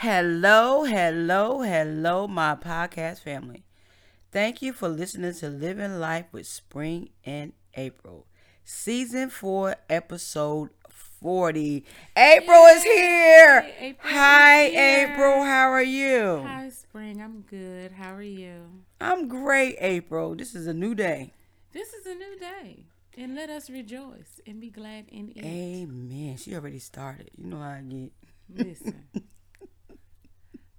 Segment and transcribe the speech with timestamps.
[0.00, 3.64] Hello, hello, hello, my podcast family.
[4.30, 8.24] Thank you for listening to Living Life with Spring and April,
[8.64, 11.84] season four, episode 40.
[12.16, 13.66] April is here.
[13.80, 15.08] April Hi, is here.
[15.12, 15.42] April.
[15.42, 16.44] How are you?
[16.46, 17.20] Hi, Spring.
[17.20, 17.90] I'm good.
[17.90, 18.84] How are you?
[19.00, 20.36] I'm great, April.
[20.36, 21.32] This is a new day.
[21.72, 22.84] This is a new day,
[23.16, 25.44] and let us rejoice and be glad in it.
[25.44, 26.36] Amen.
[26.36, 27.30] She already started.
[27.36, 28.12] You know how I get.
[28.48, 29.04] Listen,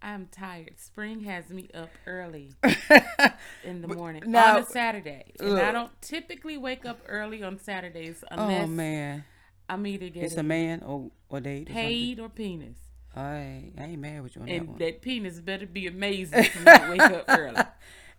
[0.01, 0.79] I'm tired.
[0.79, 2.53] Spring has me up early
[3.63, 7.59] in the morning now- on a Saturday, and I don't typically wake up early on
[7.59, 9.23] Saturdays Oh, unless man.
[9.67, 11.73] I'm either It's a man or, or date or something.
[11.73, 12.77] paid or penis,
[13.15, 14.77] I, I ain't mad with you on that and one.
[14.79, 17.61] that penis better be amazing for me to wake up early.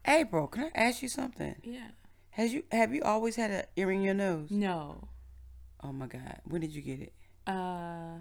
[0.07, 1.57] April, can I ask you something?
[1.65, 1.89] Yeah.
[2.31, 4.51] Has you have you always had an earring in your nose?
[4.51, 5.09] No.
[5.83, 7.13] Oh my God, when did you get it?
[7.47, 8.19] Uh,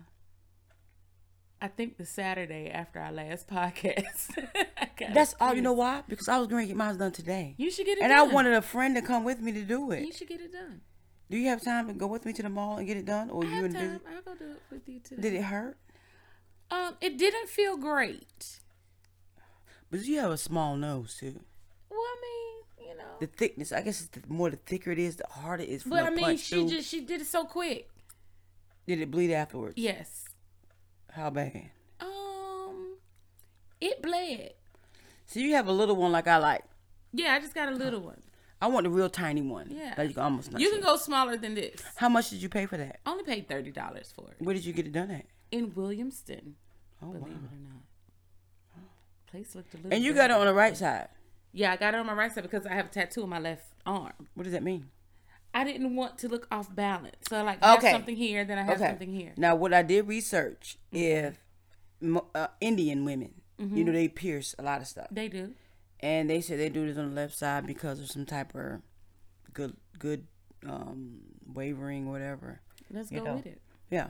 [1.61, 4.33] I think the Saturday after our last podcast.
[5.13, 5.53] That's all.
[5.53, 6.03] You know why?
[6.07, 8.23] Because I was going to get mine done today, You should get it and I
[8.23, 10.05] wanted a friend to come with me to do it.
[10.05, 10.81] You should get it done.
[11.29, 13.29] Do you have time to go with me to the mall and get it done,
[13.29, 14.01] or I you have time.
[14.15, 15.21] I'll go do it with you today.
[15.21, 15.77] Did it hurt?
[16.71, 18.59] Um, it didn't feel great.
[19.91, 21.39] But you have a small nose too.
[21.89, 23.03] Well, I mean, you know.
[23.19, 25.83] The thickness, I guess, it's the more the thicker it is, the harder it is
[25.83, 26.69] for but I mean, she through.
[26.69, 27.89] just she did it so quick.
[28.87, 29.75] Did it bleed afterwards?
[29.77, 30.28] Yes.
[31.11, 31.69] How bad?
[31.99, 32.97] Um,
[33.81, 34.53] it bled.
[35.25, 36.63] So you have a little one like I like.
[37.13, 38.21] Yeah, I just got a little one.
[38.61, 39.67] I want the real tiny one.
[39.69, 39.93] Yeah.
[39.97, 41.81] Like you can almost You can go smaller than this.
[41.95, 42.99] How much did you pay for that?
[43.05, 45.25] Only paid thirty dollars for it Where did you get it done at?
[45.51, 46.53] in Williamston.
[47.01, 47.27] Oh Believe wow.
[47.29, 47.83] it or not.
[49.31, 49.93] Place looked a little.
[49.93, 51.07] And you got it on the right side.
[51.53, 53.39] Yeah, I got it on my right side because I have a tattoo on my
[53.39, 54.11] left arm.
[54.35, 54.87] What does that mean?
[55.53, 58.63] I didn't want to look off balance, so like, I have something here, then I
[58.63, 58.87] have Okay.
[58.89, 59.33] something here.
[59.37, 62.17] Now, what I did research, Mm-hmm.
[62.17, 65.53] if uh, Indian women, you know, they pierce a lot of stuff, They do.
[65.99, 68.81] and they said they do this on the left side because of some type of
[69.53, 70.27] good, good
[70.65, 71.19] um,
[71.53, 72.61] wavering, whatever.
[72.91, 73.35] Let's go know.
[73.35, 73.61] with it.
[73.91, 74.09] Yeah,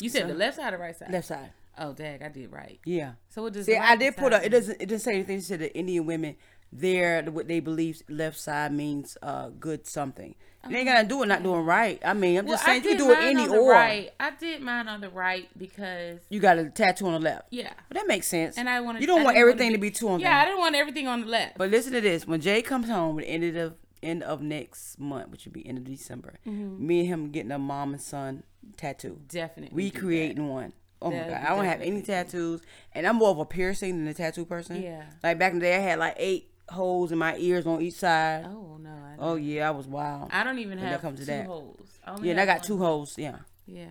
[0.00, 1.10] You said the left side or right side?
[1.12, 1.50] left side.
[1.78, 2.78] Oh, dag, I did right.
[2.86, 3.12] Yeah.
[3.28, 4.42] So what does See, I did put a.
[4.42, 4.80] It doesn't.
[4.80, 5.36] It doesn't say anything.
[5.38, 6.36] It said the Indian women,
[6.80, 10.34] their what they believe left side means uh good something.
[10.68, 12.02] You ain't gotta do it not doing right.
[12.04, 13.70] I mean, I'm Well, just saying you do it any or.
[13.70, 14.10] right.
[14.18, 17.48] I did mine on the right because You got a tattoo on the left.
[17.52, 18.58] yeah, But that makes sense.
[18.58, 20.38] and I want You don't I want everything to be two on Yeah, there.
[20.42, 21.56] I didn't want everything on the left.
[21.56, 24.98] But listen to this: when Jay comes home at the end of end of next
[24.98, 26.84] month, which would be end of December, Mm-hmm.
[26.84, 28.42] me and him getting a mom and son
[28.76, 29.20] tattoo.
[29.28, 30.72] definitely, We creating one.
[31.00, 32.60] Oh my god, I don't have any tattoos,
[32.92, 34.82] and I'm more of a piercing than a tattoo person.
[34.82, 35.04] Yeah.
[35.22, 37.94] Like back in the day, I had like eight holes in my ears on each
[37.94, 38.44] side.
[38.46, 40.30] Oh no, I, Oh yeah, I was wild.
[40.32, 41.46] I don't even When have comes to two that.
[41.46, 41.98] holes.
[42.06, 43.16] only yeah, and I got two holes.
[43.16, 43.36] Yeah.
[43.66, 43.86] Yeah.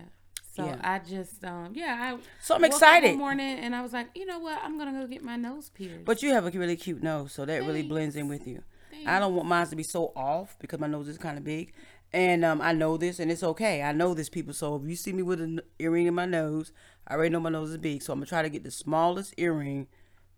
[0.54, 0.76] So Yeah.
[0.82, 3.08] I just um yeah I So I'm up excited.
[3.10, 5.70] one morning and I was like you know what I'm gonna go get my nose
[5.70, 6.04] pierced.
[6.04, 8.62] But you have a really cute nose, so that really blends in with you.
[9.06, 11.72] I don't want mine to be so off because my nose is kind of big,
[12.14, 13.82] and um, I know this, and it's okay.
[13.82, 14.54] I know this, people.
[14.54, 16.72] So if you see me with an earring in my nose,
[17.06, 18.02] I already know my nose is big.
[18.02, 19.86] So I'm gonna try to get the smallest earring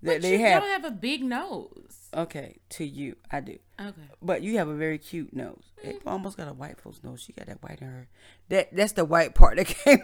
[0.03, 0.63] but they you have.
[0.63, 2.09] don't have a big nose.
[2.15, 3.59] Okay, to you, I do.
[3.81, 4.09] Okay.
[4.23, 5.65] But you have a very cute nose.
[5.85, 5.91] Mm.
[5.91, 7.23] April almost got a white folks nose.
[7.23, 8.09] She got that white in her.
[8.49, 10.03] That that's the white part that came.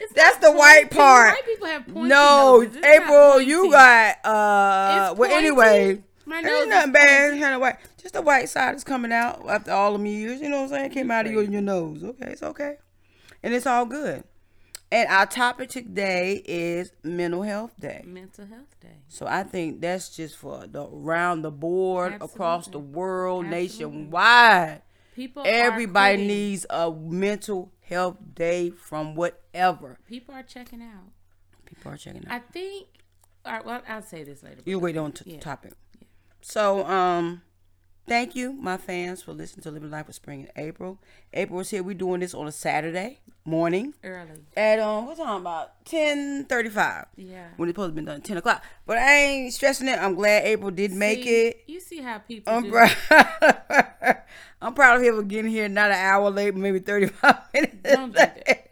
[0.00, 1.34] It's That's the white part.
[1.34, 2.76] White people have pointy no, noses.
[2.76, 5.14] It's April, you got uh.
[5.16, 7.40] Well, anyway, My Ain't nose is nothing bad.
[7.40, 7.76] Kind of white.
[7.96, 10.40] Just the white side is coming out after all them years.
[10.40, 10.84] You know what I'm saying?
[10.86, 12.02] It came out of your, your nose.
[12.02, 12.76] Okay, it's okay.
[13.42, 14.24] And it's all good.
[14.92, 18.02] And our topic today is mental health day.
[18.04, 18.96] Mental Health Day.
[19.08, 23.62] So I think that's just for the around the board, across the world, Absolutely.
[23.98, 24.82] nationwide.
[25.14, 25.44] People.
[25.46, 29.98] Everybody needs a mental health day from whatever.
[30.08, 31.12] People are checking out.
[31.66, 32.32] People are checking out.
[32.32, 32.88] I think.
[33.44, 33.64] All right.
[33.64, 34.60] Well, I'll say this later.
[34.64, 35.38] You wait on to Yeah.
[35.38, 35.74] topic.
[36.40, 37.42] So, um,
[38.06, 40.98] thank you, my fans, for listening to Living Life with Spring and April.
[41.32, 41.82] April is here.
[41.82, 44.30] We're doing this on a Saturday morning Early.
[44.56, 47.06] at um, we're talking About ten thirty-five.
[47.16, 47.48] Yeah.
[47.56, 48.62] When it's supposed to be done ten o'clock.
[48.86, 49.98] But I ain't stressing it.
[49.98, 51.62] I'm glad April did make it.
[51.66, 52.70] You see how people I'm do.
[52.70, 52.96] proud.
[54.62, 57.76] I'm proud of him for getting here not an hour late, maybe thirty-five minutes.
[57.82, 58.69] Don't do that.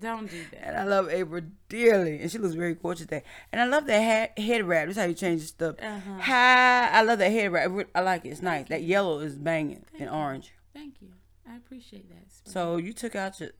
[0.00, 0.66] Don't do that.
[0.68, 3.22] And I love April dearly, and she looks very gorgeous today.
[3.52, 4.86] And I love that head, head wrap.
[4.86, 5.76] That's how you change the stuff.
[5.80, 6.18] Uh-huh.
[6.20, 7.70] Hi, I love that head wrap.
[7.94, 8.30] I like it.
[8.30, 8.68] It's nice.
[8.68, 10.52] That yellow is banging and orange.
[10.72, 11.08] Thank you.
[11.50, 12.32] I appreciate that.
[12.32, 12.52] Spring.
[12.52, 13.50] So you took out your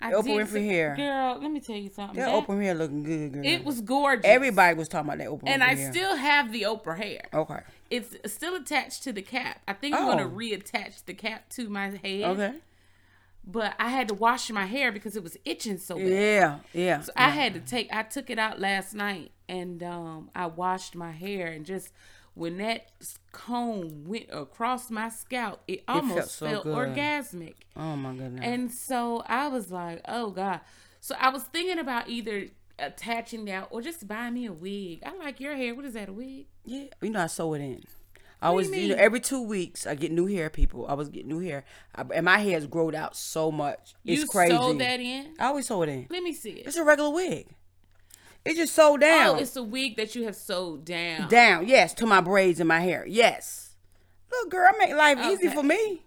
[0.00, 0.94] I Oprah did Winfrey hair.
[0.96, 2.16] Girl, let me tell you something.
[2.20, 3.42] that That- Oprah hair looking good, girl.
[3.46, 4.24] it was gorgeous.
[4.26, 5.92] Everybody was talking about that Oprah and Winfrey I hair.
[5.92, 7.22] still have the Oprah hair.
[7.32, 7.60] okay.
[7.90, 9.60] It's still attached to the cap.
[9.68, 10.30] I think I'm gonna Oh.
[10.30, 12.24] reattach the cap to my head.
[12.24, 12.54] Okay.
[13.46, 16.08] But I had to wash my hair because it was itching so bad.
[16.08, 17.00] Yeah, yeah.
[17.00, 17.88] So I had to take.
[17.92, 21.92] I took it out last night, and um, I washed my hair, and just
[22.34, 22.90] when that
[23.32, 27.54] comb went across my scalp, it almost felt so felt orgasmic.
[27.76, 28.40] oh my goodness.
[28.42, 30.60] And so I was like, oh God.
[31.00, 32.46] So I was thinking about either
[32.78, 35.02] attaching that or just buying me a wig.
[35.04, 35.74] I like your hair.
[35.74, 36.46] What is that, a wig?
[36.64, 37.84] yeah, you know I sew it in.
[38.44, 40.50] I What always, you you, know, every two weeks I get new hair.
[40.50, 41.64] People, I was getting new hair,
[41.94, 43.94] I, and my hair's grown out so much.
[44.04, 44.54] It's you crazy.
[44.54, 45.34] sewed that in?
[45.38, 46.08] I always sew it in.
[46.10, 46.66] Let me see it.
[46.66, 47.46] It's a regular wig.
[48.44, 49.36] It's just sewed oh, down.
[49.36, 51.30] Oh, it's a wig that you have sewed down.
[51.30, 53.06] down, yes, to my braids and my hair.
[53.08, 53.76] Yes.
[54.30, 56.02] Look, girl, I make life easy for me.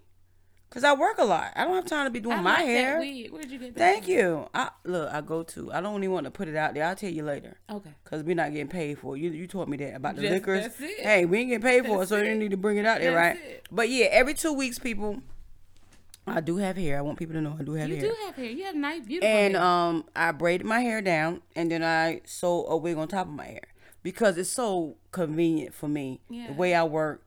[0.70, 1.50] Cause I work a lot.
[1.56, 2.98] I don't have time to be doing I my like hair.
[2.98, 3.78] Where'd you get that?
[3.78, 4.12] Thank from?
[4.12, 4.48] you.
[4.52, 5.72] I look, I go to.
[5.72, 6.84] I don't even want to put it out there.
[6.84, 7.56] I'll tell you later.
[7.70, 7.90] Okay.
[8.04, 9.20] Cause we're not getting paid for it.
[9.20, 10.62] You you told me that about the Just- liquors.
[10.64, 11.00] that's it.
[11.00, 13.00] Hey, we ain't getting paid for it, That's so you need to bring it out
[13.00, 13.46] there, That's right?
[13.50, 13.66] it.
[13.72, 15.22] But yeah, every two weeks, people.
[16.26, 16.98] I do have hair.
[16.98, 18.04] I want people to know I do have You hair.
[18.04, 18.44] You do have hair.
[18.50, 19.62] You have nice, beautiful and hair.
[19.64, 23.32] um, I braided my hair down, and then I sew a wig on top of
[23.32, 23.62] my hair
[24.02, 26.20] because it's so convenient for me.
[26.28, 26.48] Yeah.
[26.48, 27.24] The way I work,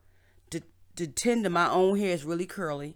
[0.51, 0.61] to
[0.97, 2.95] to tend to my own hair is really curly.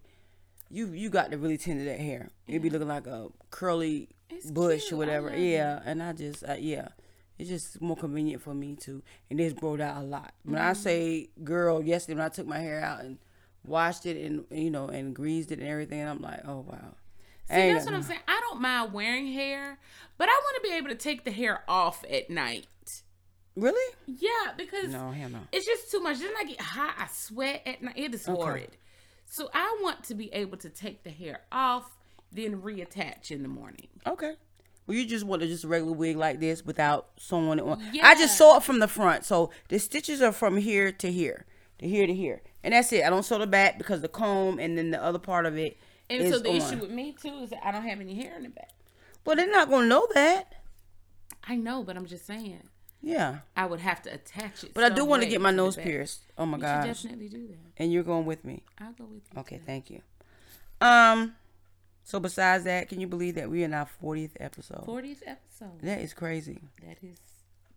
[0.69, 2.29] You you got to really tend to that hair.
[2.47, 4.93] It'd be looking like a curly It's bush cute.
[4.93, 5.35] or whatever.
[5.35, 6.89] Yeah, and I just uh, yeah.
[7.37, 10.33] It's just more convenient for me too, and this growed out a lot.
[10.43, 10.69] When Mm-hmm.
[10.69, 13.17] I say, girl, yesterday when I took my hair out and
[13.65, 16.95] washed it and you know and greased it and everything, I'm like, oh wow.
[17.49, 18.21] See, that's what I'm saying.
[18.27, 19.77] I don't mind wearing hair,
[20.17, 22.67] but I want to be able to take the hair off at night.
[23.55, 23.95] Really?
[24.07, 25.39] Yeah, because No, hell no.
[25.51, 26.19] it's just too much.
[26.19, 26.95] Then I get hot.
[26.97, 27.93] I sweat at night.
[27.97, 28.75] It is horrid.
[29.25, 31.97] So I want to be able to take the hair off,
[32.31, 33.87] then reattach in the morning.
[34.07, 34.33] Okay.
[34.87, 37.81] Well, you just want to just a regular wig like this without sewing it on.
[37.91, 38.05] Yeah.
[38.07, 41.45] I just sew it from the front, so the stitches are from here to here,
[41.79, 43.03] to here to here, and that's it.
[43.03, 45.77] I don't sew the back because the comb and then the other part of it
[46.09, 46.55] And so the on.
[46.57, 48.69] issue with me too is that I don't have any hair in the back.
[49.25, 50.53] well, they're not gonna know that.
[51.47, 52.61] I know, but I'm just saying
[53.05, 54.73] Yeah, I would have to attach it.
[54.73, 56.21] but I do want to get my the nose pierced.
[56.39, 56.85] Oh my god.
[56.85, 57.57] definitely do that.
[57.77, 58.63] And you're going with me.
[58.79, 59.39] I'll go with you.
[59.41, 60.01] Okay, thank you.
[60.81, 61.35] Um,
[62.03, 64.85] so besides that, can you believe that we're in our 40th episode?
[64.87, 65.81] 40th episode.
[65.83, 66.61] That is crazy.
[66.83, 67.19] That is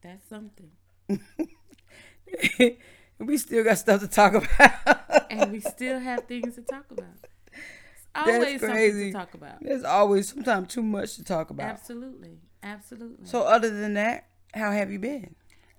[0.00, 0.70] that's something.
[3.18, 5.26] we still got stuff to talk about.
[5.30, 7.04] And we still have things to talk about.
[7.52, 9.12] It's That's always something crazy.
[9.12, 9.56] to talk about.
[9.60, 11.66] There's always sometimes too much to talk about.
[11.66, 12.38] Absolutely.
[12.62, 13.26] Absolutely.
[13.26, 15.34] So other than that, how have you been?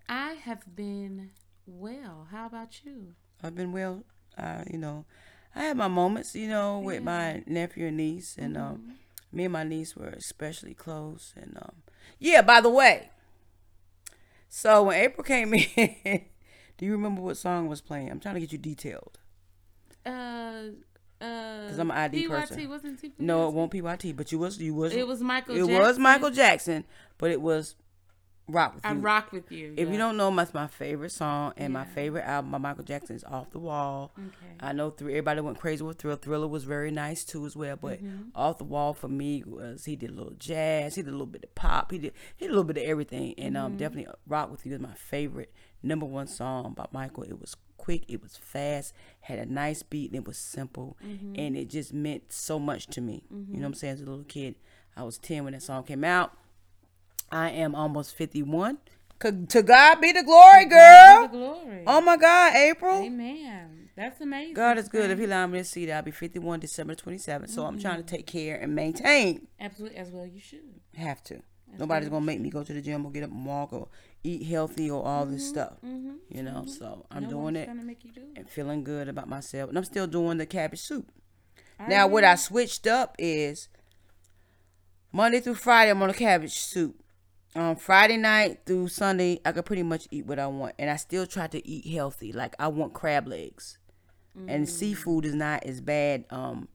[0.07, 1.31] I have been
[1.65, 2.27] well.
[2.31, 3.15] How about you?
[3.43, 4.03] I've been well.
[4.37, 5.05] Uh, you know,
[5.55, 8.63] I had my moments, you know, with my nephew and niece, and Mm-hmm.
[8.63, 8.93] um,
[9.31, 11.33] me and my niece were especially close.
[11.35, 11.75] And um,
[12.19, 13.09] yeah, by the way,
[14.47, 16.21] so when April came in,
[16.77, 18.09] do you remember what song was playing?
[18.09, 19.19] I'm trying to get you detailed.
[20.05, 20.09] Uh
[21.21, 22.69] uh Cause I'm an ID PYT person.
[22.69, 23.19] wasn't?
[23.19, 26.31] No, it won't PYT, but you was you was It was Michael it was Michael
[26.31, 26.85] Jackson,
[27.17, 27.75] but it was
[28.51, 28.99] Rock with I You.
[28.99, 29.73] rock with you.
[29.77, 29.91] If yeah.
[29.93, 33.23] you don't know, that's my favorite song and my favorite album by Michael Jackson is
[33.23, 34.11] Off the Wall.
[34.17, 34.55] Okay.
[34.59, 36.15] I know thr everybody went crazy with Thrill.
[36.15, 38.29] Thriller was very nice too as well, but Mm-hmm.
[38.35, 41.25] Off the Wall for me was he did a little jazz, he did a little
[41.27, 43.65] bit of pop, he did he did a little bit of everything, and Mm-hmm.
[43.65, 45.53] um definitely Rock with You is my favorite
[45.83, 47.23] number one song by Michael.
[47.23, 51.33] It was quick, it was fast, had a nice beat, and it was simple, Mm-hmm.
[51.37, 53.23] and it just meant so much to me.
[53.29, 53.93] You know what I'm saying?
[53.93, 54.55] As a little kid,
[54.97, 56.33] I was ten when that song came out.
[57.31, 58.77] I am almost 51.
[59.21, 61.27] C- To God be the glory, God girl.
[61.27, 61.83] be the glory.
[61.87, 63.03] Oh my God, April.
[63.03, 63.89] Amen.
[63.95, 64.53] That's amazing.
[64.53, 65.11] God is good.
[65.11, 67.49] If He allow me to see that, I'll be 51 December 27th.
[67.49, 67.81] So I'm mm-hmm.
[67.81, 69.47] trying to take care and maintain.
[69.59, 70.61] Absolutely, as well you should.
[70.95, 71.41] Have to.
[71.77, 73.89] Nobody's gonna make me go to the gym or get up and walk or
[74.23, 75.49] eat healthy or all this mm-hmm.
[75.49, 75.73] stuff.
[75.85, 76.13] Mm-hmm.
[76.29, 79.69] You know, so I'm no doing it make you do and feeling good about myself.
[79.69, 81.11] And I'm still doing the cabbage soup.
[81.79, 82.13] Are Now, you?
[82.13, 83.69] what I switched up is
[85.11, 87.03] Monday through Friday, I'm on a cabbage soup.
[87.55, 90.97] Um, Friday night through Sunday, I can pretty much eat what I want, and I
[90.97, 92.31] still try to eat healthy.
[92.31, 93.77] Like I want crab legs,
[94.47, 96.25] and seafood is not as bad.
[96.29, 96.67] Um,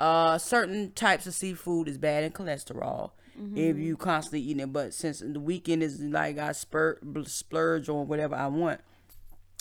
[0.00, 3.12] uh, certain types of seafood is bad in cholesterol
[3.54, 4.72] if you constantly eating it.
[4.72, 8.80] But since the weekend is like I spur splurge on whatever I want,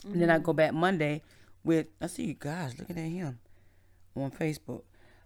[0.06, 1.22] and then I go back Monday
[1.64, 3.40] with I see you guys looking at him
[4.16, 4.84] on Facebook.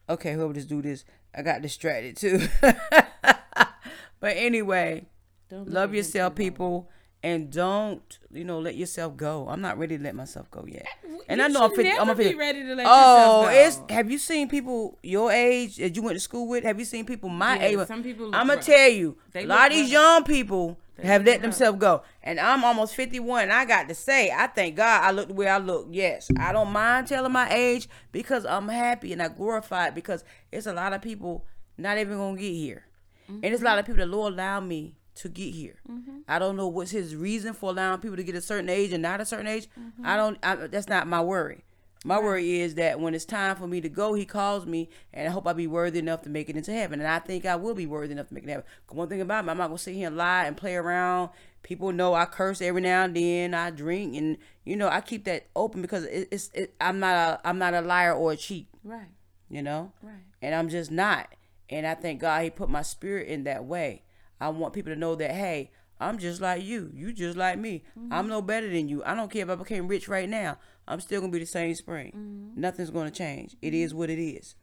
[0.10, 1.04] Okay, whoever just do this,
[1.36, 2.48] I got distracted too.
[2.62, 5.06] but anyway,
[5.50, 6.90] Don't love yourself, people,
[7.24, 9.48] and don't you know let yourself go.
[9.50, 10.86] I'm not ready to let myself go yet.
[11.04, 11.92] Eh, and You I know I'm should 50.
[11.92, 12.38] I'm never a be 50.
[12.38, 16.16] ready to let Oh, yourself it's have you seen people your age that you went
[16.16, 16.64] to school with?
[16.64, 17.88] Have you seen people my Yeah, age?
[17.88, 21.42] some people I'm gonna tell you, They a lot of these young people have let
[21.42, 23.44] themselves go, and I'm almost 51.
[23.44, 25.88] And I got to say, I thank God I look the way I look.
[25.92, 30.24] Yes, I don't mind telling my age because I'm happy and I glorify it because
[30.52, 31.46] it's a lot of people
[31.78, 32.86] not even gonna get here,
[33.28, 33.66] and it's a mm-hmm.
[33.66, 35.76] lot of people that Lord allow me to get here.
[35.90, 36.20] Mm-hmm.
[36.28, 39.02] I don't know what's His reason for allowing people to get a certain age and
[39.04, 39.68] not a certain age.
[39.80, 40.06] Mm-hmm.
[40.06, 40.38] I don't.
[40.44, 41.64] I, that's not my worry.
[42.06, 45.28] My worry is that when it's time for me to go, he calls me, and
[45.28, 47.00] I hope I be worthy enough to make it into heaven.
[47.00, 48.64] And I think I will be worthy enough to make it heaven.
[48.86, 51.32] 'Cause One thing about me, I'm not gonna sit here and lie and play around.
[51.64, 53.54] People know I curse every now and then.
[53.54, 56.50] I drink, and you know I keep that open because it, it's.
[56.54, 57.48] It, I'm not a.
[57.48, 58.68] I'm not a liar or a cheat.
[58.84, 59.10] Right,
[59.50, 59.92] You know.
[60.02, 60.14] right.
[60.42, 61.34] And I'm just not.
[61.70, 64.04] And I thank God He put my spirit in that way.
[64.40, 66.92] I want people to know that hey, I'm just like you.
[66.94, 67.84] You just like me.
[67.96, 68.30] I'm mm-hmm.
[68.30, 69.04] no better than you.
[69.04, 70.58] I don't care if I became rich right now.
[70.88, 72.14] I'm still gonna be the same spring.
[72.16, 72.62] Mm-hmm.
[72.62, 73.56] Nothing's gonna change.
[73.62, 74.00] It is mm-hmm.
[74.00, 74.56] what it is.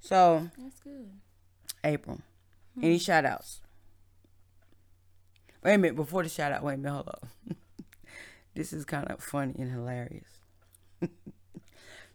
[0.00, 1.10] So, That's good.
[1.84, 2.20] April,
[2.74, 2.84] hmm.
[2.84, 3.60] any shout outs?
[5.62, 7.26] Wait a minute, before the shout out, wait a minute, hold up.
[8.54, 10.26] this is kind of funny and hilarious.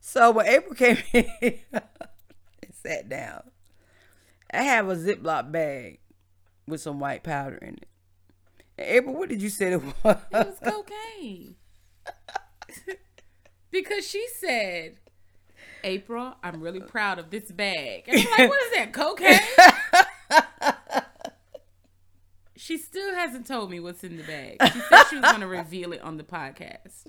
[0.01, 1.29] so when April came in
[1.72, 1.84] and
[2.74, 3.44] sat down,
[4.51, 6.00] I have a Ziploc bag
[6.67, 7.88] with some white powder in it.
[8.79, 9.93] April, what did you say it was?
[10.03, 11.55] It was cocaine.
[13.71, 14.97] because she said,
[15.83, 18.03] April, I'm really proud of this bag.
[18.07, 19.39] And I'm like, what is that, cocaine?
[22.55, 24.57] she still hasn't told me what's in the bag.
[24.74, 27.05] She said she was going to reveal it on the podcast.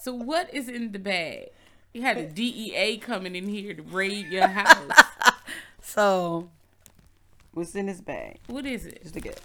[0.00, 1.48] So, what is in the bag?
[1.92, 5.04] You had a DEA coming in here to raid your house.
[5.82, 6.50] so,
[7.52, 8.38] what's in this bag?
[8.46, 9.02] What is it?
[9.02, 9.40] Just look at it.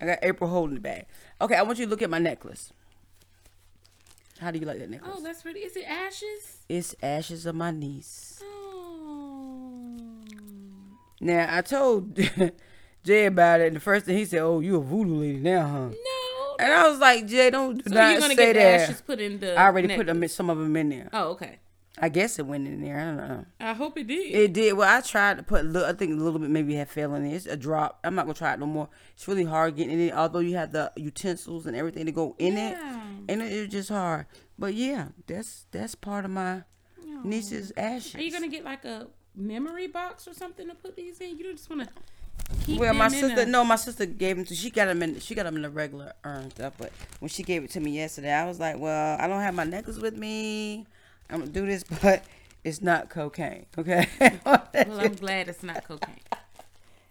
[0.00, 1.06] I got April holding the bag.
[1.40, 2.72] Okay, I want you to look at my necklace.
[4.38, 5.14] How do you like that necklace?
[5.16, 5.60] Oh, that's pretty.
[5.60, 6.58] Is it ashes?
[6.68, 8.42] It's ashes of my niece.
[8.44, 9.96] Oh.
[11.20, 12.14] Now I told
[13.04, 15.66] Jay about it, and the first thing he said, "Oh, you a voodoo lady now,
[15.66, 16.56] huh?" No.
[16.58, 18.80] And I was like, "Jay, don't do So not you're gonna say get the that."
[18.90, 19.56] ashes put in the.
[19.58, 21.08] I already put them, some of them in there.
[21.12, 21.58] Oh, okay.
[21.98, 22.98] I guess it went in there.
[23.00, 23.44] I don't know.
[23.60, 24.34] I hope it did.
[24.34, 24.74] It did.
[24.74, 25.60] Well, I tried to put.
[25.62, 27.34] a little- I think a little bit maybe had fell in it.
[27.34, 28.00] It's a drop.
[28.04, 28.88] I'm not gonna try it no more.
[29.14, 30.12] It's really hard getting in it.
[30.14, 32.76] Although you have the utensils and everything to go in it,
[33.28, 34.26] and it, it's just hard.
[34.58, 36.64] But yeah, that's that's part of my
[37.24, 38.14] niece's ashes.
[38.14, 41.36] Are you gonna get like a memory box or something to put these in?
[41.38, 41.88] You don't just wanna
[42.64, 44.54] keep Well, my sister, a- no, my sister gave them to.
[44.54, 45.18] She got them in.
[45.20, 46.74] She got them in the regular urn stuff.
[46.78, 49.54] But when she gave it to me yesterday, I was like, "Well, I don't have
[49.54, 50.86] my necklace with me.
[51.30, 52.24] I'm gonna do this, but
[52.64, 53.66] it's not cocaine.
[53.78, 54.08] Okay,
[54.44, 56.20] Well, I'm glad it's not cocaine.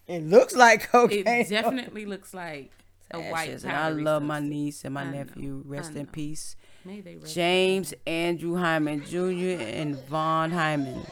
[0.07, 1.27] it looks like cocaine.
[1.27, 2.72] It definitely looks like
[3.12, 5.63] a white and I love my niece and my I know, nephew.
[5.65, 7.34] Rest in peace, May they rest.
[7.36, 9.62] James Andrew Hyman Jr.
[9.62, 11.05] and Vaughn Hyman.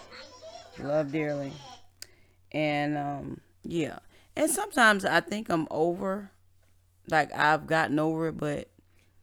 [0.80, 1.54] Love dearly,
[2.52, 4.00] and um, yeah.
[4.36, 6.32] And sometimes I think I'm over,
[7.10, 8.70] like I've gotten over it, but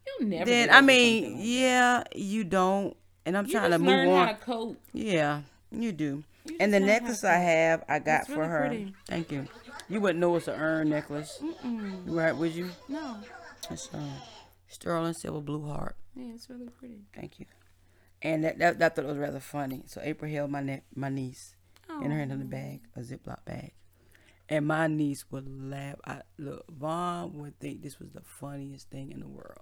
[0.06, 0.44] You'll never.
[0.44, 2.96] then I mean, yeah, you don't,
[3.26, 4.36] and I'm you trying to move on.
[4.46, 4.76] to.
[4.92, 6.24] Yeah, you do.
[6.46, 8.60] You and the necklace I have, I got for her.
[8.68, 8.94] pretty.
[9.06, 9.46] Thank you.
[9.88, 12.02] You wouldn't know it's an urn necklace, Mm-mm.
[12.06, 12.34] right?
[12.34, 12.70] Would you?
[12.88, 13.18] No.
[13.70, 14.10] It's um,
[14.68, 15.96] sterling silver blue heart.
[16.14, 17.00] Yeah, it's really pretty.
[17.14, 17.46] Thank you.
[18.22, 19.82] And that, that, that thought it was rather funny.
[19.86, 21.54] So April held my ne- my niece
[22.02, 23.72] in her hand in the bag, a Ziploc bag.
[24.48, 25.96] And my niece would laugh.
[26.04, 29.60] I, look, Vaughn would think this was the funniest thing in the world.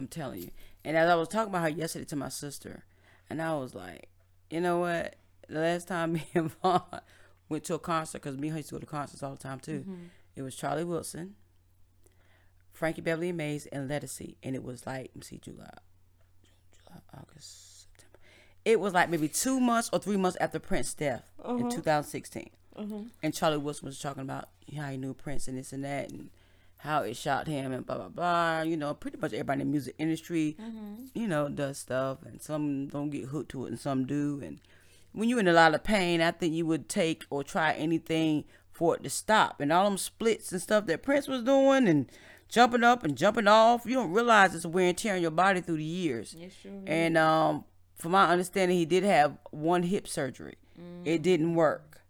[0.00, 0.50] I'm telling you.
[0.82, 2.84] And as I was talking about her yesterday to my sister,
[3.28, 4.08] and I was like,
[4.48, 5.16] you know what?
[5.46, 7.00] The last time me and Vaughn
[7.50, 9.36] went to a concert, because me and her used to go to concerts all the
[9.36, 10.04] time too, mm-hmm.
[10.36, 11.34] it was Charlie Wilson,
[12.72, 14.36] Frankie Beverly and Maze, and Ledisi.
[14.42, 15.68] And it was like, let me see, July,
[16.72, 18.18] July, August, September.
[18.64, 21.70] It was like maybe two months or three months after Prince's death in uh-huh.
[21.70, 22.48] 2016.
[22.74, 22.94] Uh-huh.
[23.22, 26.30] And Charlie Wilson was talking about how he knew Prince and this and that, and
[26.82, 28.62] how it shocked him, and blah blah blah.
[28.62, 31.04] You know, pretty much everybody in the music industry, mm-hmm.
[31.14, 34.40] you know, does stuff, and some don't get hooked to it, and some do.
[34.44, 34.60] And
[35.12, 38.44] when you're in a lot of pain, I think you would take or try anything
[38.70, 39.60] for it to stop.
[39.60, 42.10] And all them splits and stuff that Prince was doing, and
[42.48, 45.60] jumping up and jumping off, you don't realize it's wear and tear on your body
[45.60, 46.34] through the years.
[46.36, 46.72] Yes, sure.
[46.86, 47.64] And um,
[47.96, 50.56] from my understanding, he did have one hip surgery.
[51.04, 51.22] It mm.
[51.22, 52.00] didn't work,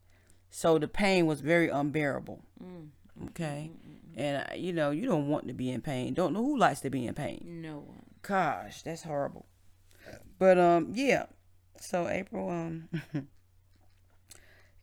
[0.49, 2.41] so the pain was very unbearable.
[2.63, 2.89] Mm.
[3.31, 3.71] Okay,
[4.17, 6.15] and uh, you know you don't want to be in pain.
[6.15, 7.61] Don't know who likes to be in pain.
[7.63, 8.05] No one.
[8.23, 9.47] Gosh, that's horrible.
[10.39, 11.27] But um, yeah.
[11.81, 12.89] So April, um,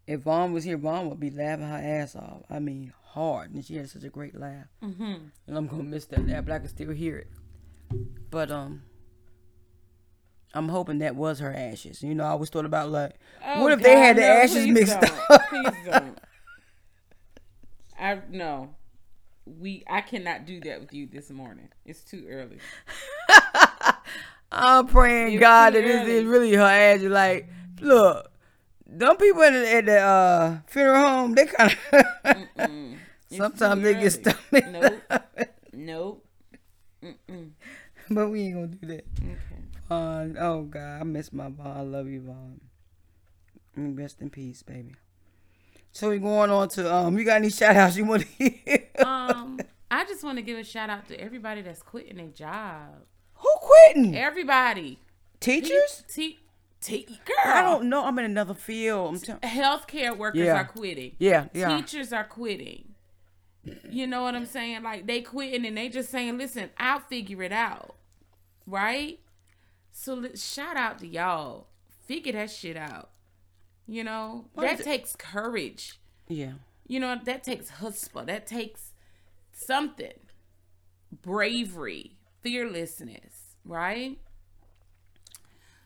[0.07, 2.43] If Vaughn was here, Vaughn would be laughing her ass off.
[2.49, 3.53] I mean, hard.
[3.53, 4.67] And she had such a great laugh.
[4.81, 5.15] Mm-hmm.
[5.47, 7.27] And I'm gonna miss that laugh, but I can still hear it.
[8.31, 8.83] But um,
[10.53, 12.01] I'm hoping that was her ashes.
[12.01, 13.15] You know, I always thought about like,
[13.45, 15.29] Oh, what if they had God, the no, ashes mixed don't.
[15.29, 15.41] up?
[15.49, 16.19] Please don't.
[17.99, 18.75] I no.
[19.59, 21.69] We I cannot do that with you this morning.
[21.85, 22.59] It's too early.
[24.51, 27.03] I'm praying It's God that this is really her ashes.
[27.11, 27.49] Like,
[27.81, 28.31] look,
[28.85, 32.69] them people at the, at the uh, funeral home, they kind of.
[33.29, 34.09] Sometimes they get early.
[34.09, 34.65] stomach.
[34.71, 35.21] Nope.
[35.73, 36.25] Nope.
[37.03, 37.51] Mm-mm.
[38.09, 39.05] but we ain't gonna do that.
[39.19, 39.37] Okay.
[39.89, 41.77] Vaughn, oh God, I miss my Vaughn.
[41.77, 42.61] I love you, Vaughn.
[43.77, 44.95] Mm, Rest in peace, baby.
[45.91, 47.17] So we going on to um.
[47.17, 48.83] You got any shout outs you want to hear?
[49.03, 53.03] Um, I just want to give a shout out to everybody that's quitting their job.
[53.35, 54.15] Who quitting?
[54.15, 54.99] Everybody.
[55.39, 56.03] Teachers?
[56.07, 56.39] Te-
[56.81, 57.35] te- girl.
[57.45, 58.05] I don't know.
[58.05, 59.15] I'm in another field.
[59.15, 59.41] I'm telling.
[59.41, 60.59] Healthcare workers Yeah.
[60.61, 61.15] are quitting.
[61.19, 61.77] Yeah, yeah.
[61.77, 62.93] Teachers are quitting.
[63.89, 64.83] You know what I'm saying?
[64.83, 67.95] Like they quitting and they just saying, "Listen, I'll figure it out."
[68.65, 69.19] Right?
[69.91, 71.67] So shout out to y'all.
[72.05, 73.09] Figure that shit out.
[73.87, 74.83] You know What that is it?
[74.83, 75.99] takes courage.
[76.27, 76.53] Yeah.
[76.87, 78.25] You know that takes chutzpah.
[78.27, 78.91] That takes
[79.51, 80.13] something,
[81.21, 83.55] bravery, fearlessness.
[83.65, 84.17] Right?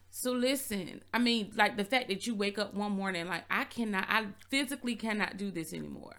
[0.10, 3.64] So listen, I mean, like the fact that you wake up one morning like I
[3.64, 6.18] cannot, I physically cannot do this anymore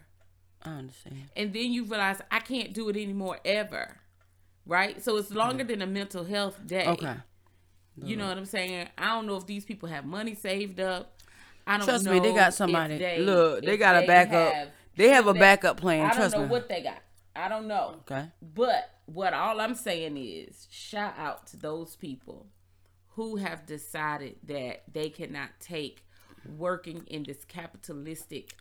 [0.62, 1.28] I understand.
[1.36, 3.98] and then you realize I can't do it anymore ever.
[4.64, 5.02] Right?
[5.02, 6.86] So it's longer than a mental health day.
[6.86, 7.14] Okay.
[8.02, 8.88] You know what I'm saying?
[8.96, 11.18] I don't know if these people have money saved up.
[11.66, 12.99] I don't Trust know me, they got somebody.
[12.99, 14.52] they- Look, they got a backup.
[14.52, 16.07] have- They have a they- backup plan.
[16.11, 16.47] I don't know me.
[16.49, 17.02] what they got.
[17.35, 17.97] I don't know.
[18.00, 18.26] Okay.
[18.42, 22.47] But what all I'm saying is shout out to those people
[23.14, 26.04] who have decided that they cannot take
[26.59, 28.54] working in this capitalistic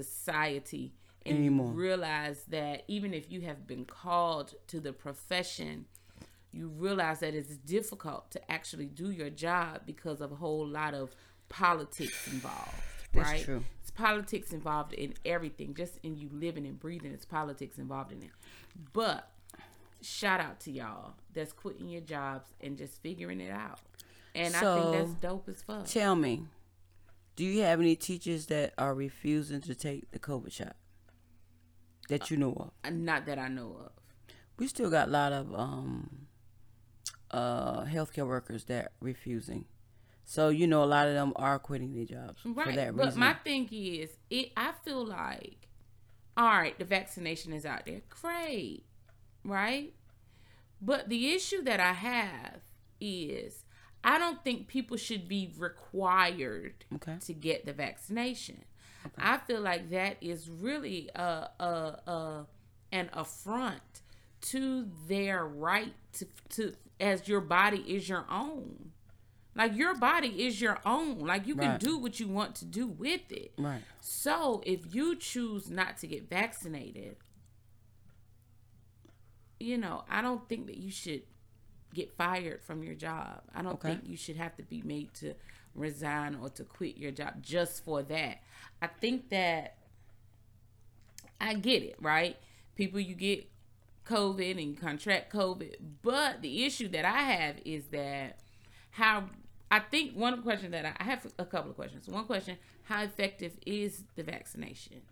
[0.00, 0.92] society
[1.26, 1.72] and Anymore.
[1.72, 5.86] realize that even if you have been called to the profession
[6.52, 10.94] you realize that it's difficult to actually do your job because of a whole lot
[10.94, 11.14] of
[11.50, 12.72] politics involved
[13.12, 13.64] That's right true.
[13.82, 18.22] it's politics involved in everything just in you living and breathing it's politics involved in
[18.22, 18.30] it
[18.94, 19.30] but
[20.00, 23.80] shout out to y'all that's quitting your jobs and just figuring it out
[24.34, 26.44] and i think that's dope as fuck Tell me,
[27.36, 30.76] do you have any teachers that are refusing to take the COVID shot
[32.08, 32.70] that you know of?
[32.84, 33.92] Uh, not that i know of
[34.58, 36.26] We still got a lot of um
[37.32, 39.64] uh healthcare workers that refusing.
[40.30, 43.06] So you know a lot of them are quitting their jobs for right that but
[43.06, 43.18] reason.
[43.18, 45.66] my thing is it i feel like
[46.36, 48.02] all right the vaccination is out there.
[48.22, 48.84] Great
[49.44, 49.92] right?
[50.80, 52.60] But the issue that i have
[53.00, 53.64] is
[54.04, 57.16] i don't think people should be required Okay.
[57.26, 58.62] to get the vaccination.
[59.18, 61.64] I feel like that is really a, a,
[62.06, 62.46] a
[62.92, 63.82] an affront
[64.42, 68.92] to their right to, to as your body is your own
[69.54, 71.80] like your body is your own like you can Right.
[71.80, 73.82] do what you want to do with it right.
[74.00, 77.16] so if you choose not to get vaccinated,
[79.58, 81.22] you know, I don't think that you should
[81.92, 83.42] get fired from your job.
[83.54, 83.90] I don't Okay.
[83.96, 85.34] think you should have to be made to
[85.74, 88.38] resign or to quit your job just for that.
[88.80, 89.76] I think that
[91.40, 92.36] I get it, right?
[92.76, 93.50] People you get
[94.06, 98.38] COVID and you contract COVID, but the issue that I have is that
[99.00, 99.24] how
[99.70, 102.06] I think one question that I, I have a couple of questions.
[102.08, 105.02] One question: How effective is the vaccination?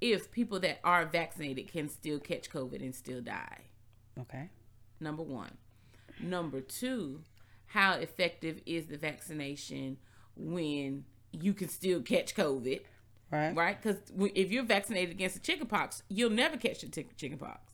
[0.00, 3.60] If people that are vaccinated can still catch COVID and still die,
[4.20, 4.48] Okay.
[5.00, 5.56] number one.
[6.20, 7.22] Number two,
[7.66, 9.96] how effective is the vaccination
[10.36, 12.80] when you can still catch COVID,
[13.30, 13.54] Right.
[13.54, 13.80] right?
[13.80, 13.98] Because
[14.34, 17.71] if you're vaccinated against the chickenpox, you'll never catch the chick- chickenpox.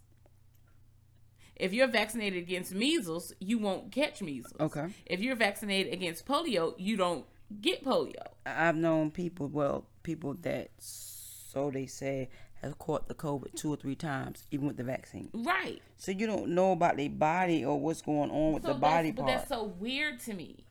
[1.59, 4.55] If you're vaccinated against measles, you won't catch measles.
[4.61, 4.87] Okay.
[5.07, 7.25] If you're vaccinated against polio, you don't
[7.61, 8.23] get polio.
[8.47, 12.29] I've known people, well, people that so they say
[12.63, 15.31] have caught the COVID two or three times, even with the vaccine.
[15.33, 15.81] Right.
[15.97, 19.11] So you don't know about their body or what's going on with So the body
[19.11, 20.65] that's, but that's so weird to me.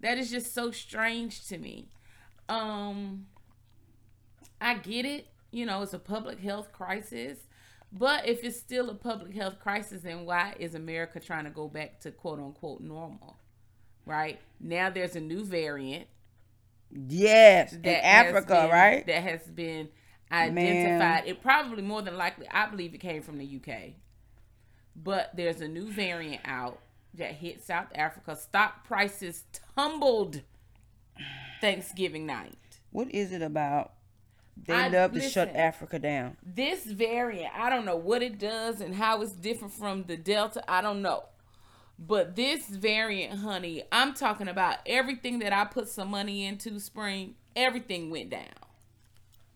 [0.00, 1.88] That is just so strange to me.
[2.48, 3.26] Um
[4.60, 5.28] I get it.
[5.50, 7.38] You know, it's a public health crisis.
[7.92, 11.68] But if it's still a public health crisis, then why is America trying to go
[11.68, 13.36] back to quote unquote normal?
[14.06, 14.40] Right?
[14.60, 16.06] Now there's a new variant
[16.90, 19.06] yes, in Africa, been- right?
[19.06, 19.88] That has been
[20.30, 21.26] identified.
[21.26, 23.94] It probably more than likely, I believe it came from the UK.
[24.96, 26.80] But there's a new variant out
[27.14, 28.36] that hit South Africa.
[28.36, 30.42] Stock prices tumbled
[31.60, 32.80] Thanksgiving night.
[32.90, 33.92] What is it about
[34.56, 35.54] They I- love to shut.
[35.54, 36.36] Africa down.
[36.42, 40.62] this variant, I don't know what it does and how it's different from the Delta.
[40.70, 41.24] I don't know.
[41.98, 47.34] But this variant, honey, I'm talking about everything that I put some money into spring,
[47.54, 48.44] everything went down.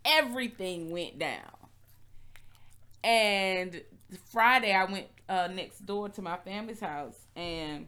[0.04, 1.50] Everything went down.
[3.02, 3.82] And
[4.30, 7.86] Friday, I went uh, next door to my family's house and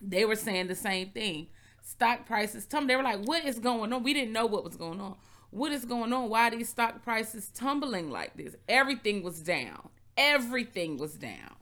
[0.00, 1.48] they were saying the same thing.
[1.82, 2.88] Stock prices tumble.
[2.88, 5.16] They were like, "What is going on?" We didn't know what was going on.
[5.50, 6.28] What is going on?
[6.28, 8.54] Why are these stock prices tumbling like this?
[8.68, 9.88] Everything was down.
[10.16, 11.56] Everything was down,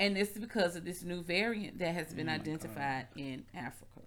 [0.00, 4.00] and it's because of this new variant that has been identified in Africa.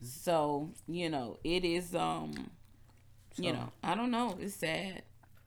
[0.00, 1.94] So you know, it is.
[1.94, 2.50] Um,
[3.36, 4.36] you know, I don't know.
[4.40, 5.02] It's sad.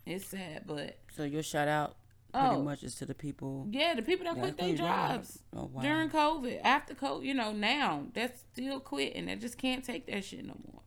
[0.05, 1.95] It's sad, but So your shout out
[2.33, 2.61] pretty Oh.
[2.63, 3.67] much is to the people.
[3.71, 4.77] yeah, the people that quit their jobs.
[4.77, 5.81] jobs Oh, wow.
[5.81, 9.25] during COVID, after COVID, you know, now that's still quitting.
[9.25, 10.81] They just can't take that shit no more.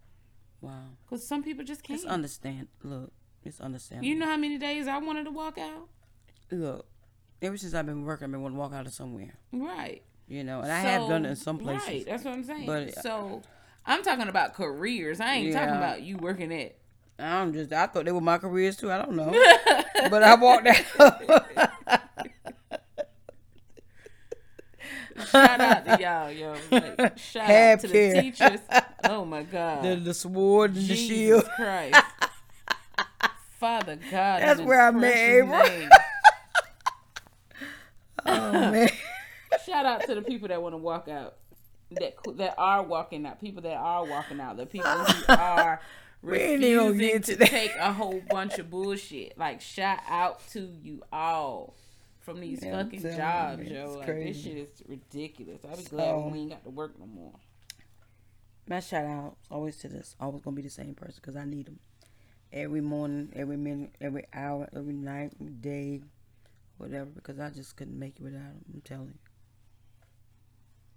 [0.65, 0.73] Wow.
[1.11, 2.01] Cause some people just can't.
[2.01, 2.69] It's understand.
[2.83, 3.13] Look,
[3.45, 4.09] it's understandable.
[4.09, 5.89] you know how many days I wanted to walk out?
[6.51, 6.87] Look,
[7.43, 9.35] ever since I've been working, I've been wanting to walk out of somewhere.
[9.53, 10.03] Right.
[10.27, 11.87] You know, and I have done it in some places.
[11.87, 12.07] Right.
[12.07, 12.67] That's what I'm saying.
[12.67, 13.43] But- so
[13.85, 15.21] I'm talking about careers.
[15.21, 16.77] I ain't talking about you working at.
[17.19, 18.91] I'm just, I thought they were my careers too.
[18.91, 19.31] I don't know.
[20.11, 21.71] but I walked out.
[25.31, 26.55] Shout out to y'all, yo.
[26.71, 28.15] Like, shout Have out to care.
[28.15, 28.61] the teachers.
[29.07, 29.85] Oh my God.
[29.85, 31.45] the, the sword and the Jesus shield.
[31.57, 32.01] Christ.
[33.61, 34.41] Father God.
[34.43, 35.91] That's where I met name.
[38.25, 38.89] Oh, man.
[39.67, 41.37] Shout out to the people that want to walk out.
[41.91, 43.41] That that are walking out.
[43.43, 44.57] People that are walking out.
[44.57, 45.81] The people who are
[46.23, 49.37] We ain't even gonna refusing to to take a whole bunch of bullshit.
[49.37, 51.75] Like shout out to you all
[52.25, 53.99] from these Yeah, fucking jobs, yo.
[53.99, 55.65] Like this shit is ridiculous.
[55.65, 57.35] I be glad So- when we ain't got to work no more.
[58.67, 60.17] My shout out always to this.
[60.19, 61.81] Always gonna be the same person because I need them.
[62.51, 66.03] Every morning, every minute, every hour, every night, every day,
[66.79, 67.11] whatever.
[67.11, 68.65] Because I just couldn't make it without them.
[68.73, 69.19] I'm telling you.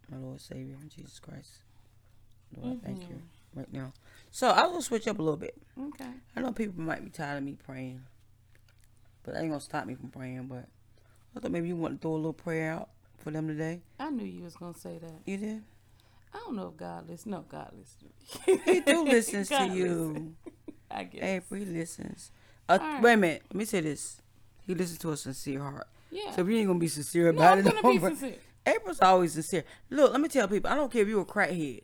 [0.09, 1.59] My Lord Savior, Jesus Christ.
[2.55, 3.13] Lord, I thank mm-hmm.
[3.13, 3.21] you
[3.53, 3.91] right now.
[4.31, 5.57] So I will switch up a little bit.
[5.77, 6.09] Okay.
[6.35, 8.01] I know people might be tired of me praying,
[9.23, 10.47] but that ain't gonna stop me from praying.
[10.47, 10.69] But
[11.37, 13.81] I thought maybe you want to throw a little prayer out for them today.
[13.99, 15.21] I knew you was gonna say that.
[15.25, 15.63] You did.
[16.33, 17.27] I don't know if God listens.
[17.27, 18.63] No, God listens.
[18.65, 19.85] He do listens to you.
[19.85, 20.35] listen.
[20.91, 21.23] I guess.
[21.23, 22.31] April, he listens.
[22.67, 23.03] Uh, right.
[23.03, 23.43] Wait a minute.
[23.51, 24.19] Let me say this.
[24.65, 25.87] He listens to a sincere heart.
[26.09, 26.31] Yeah.
[26.31, 28.35] So if you ain't gonna be sincere no, about I'm it, gonna be sincere.
[28.65, 29.63] April's always sincere.
[29.91, 30.71] Look, let me tell people.
[30.71, 31.83] I don't care if you a crackhead.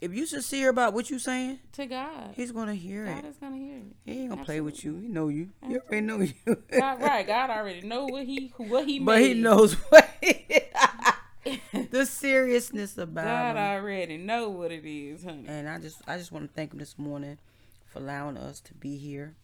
[0.00, 2.32] If you sincere about what you saying, To God.
[2.34, 3.14] he's gonna hear it.
[3.14, 3.28] God it.
[3.28, 3.84] is gonna hear it.
[4.06, 4.96] He ain't gonna play with you.
[4.98, 5.50] He know you.
[5.66, 6.32] He already know you.
[6.70, 7.26] God, right.
[7.26, 9.36] God already know what he what he but made.
[9.36, 10.08] he knows what
[11.90, 13.82] the seriousness about God him.
[13.82, 15.44] already know what it is, honey.
[15.48, 17.38] And I just I just want to thank him this morning
[17.86, 19.34] for allowing us to be here.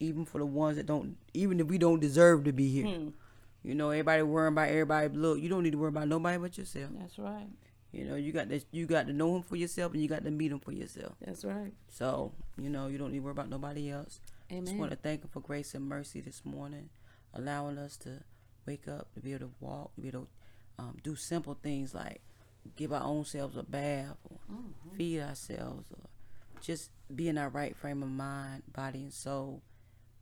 [0.00, 2.86] Even for the ones that don't even if we don't deserve to be here.
[2.86, 3.08] Hmm.
[3.62, 5.08] You know, everybody worrying about everybody.
[5.16, 6.90] Look, you don't need to worry about nobody but yourself.
[6.98, 7.46] That's right.
[7.94, 10.24] You know, you got to you got to know him for yourself and you got
[10.24, 11.14] to meet him for yourself.
[11.24, 11.72] That's right.
[11.88, 14.20] So, you know, you don't need to worry about nobody else.
[14.50, 14.64] Amen.
[14.66, 16.90] Just want to thank him for grace and mercy this morning,
[17.32, 18.20] allowing us to
[18.66, 21.94] wake up, to be able to walk, to be able to um, do simple things
[21.94, 22.20] like
[22.76, 24.96] give our own selves a bath or Mm-hmm.
[24.96, 26.08] feed ourselves or
[26.60, 29.62] just be in our right frame of mind, body, and soul.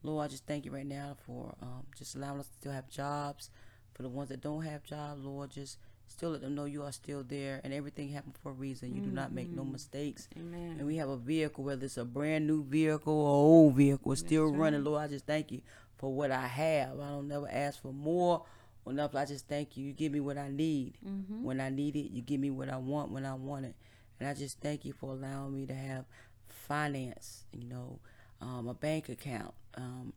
[0.02, 2.88] Lord, I just thank you right now for um, just allowing us to still have
[2.88, 3.50] jobs.
[3.94, 5.78] For the ones that don't have jobs, Lord, just
[6.12, 8.94] still let them know you are still there and everything happened for a reason.
[8.94, 9.56] You do not make Mm-hmm.
[9.56, 10.28] no mistakes.
[10.38, 10.76] Amen.
[10.78, 14.46] And we have a vehicle, whether it's a brand new vehicle or old vehicle, still
[14.48, 14.84] running.
[14.84, 15.62] Lord, I just thank you
[15.96, 17.00] for what I have.
[17.00, 18.44] I don't never ask for more
[18.84, 19.18] or nothing.
[19.20, 19.84] I just thank you.
[19.86, 21.42] You give me what I need Mm-hmm.
[21.42, 22.10] when I need it.
[22.12, 23.74] You give me what I want when I want it.
[24.20, 26.04] And I just thank you for allowing me to have
[26.46, 27.98] finance, you know,
[28.40, 29.54] um, a bank account.
[29.74, 30.12] Um,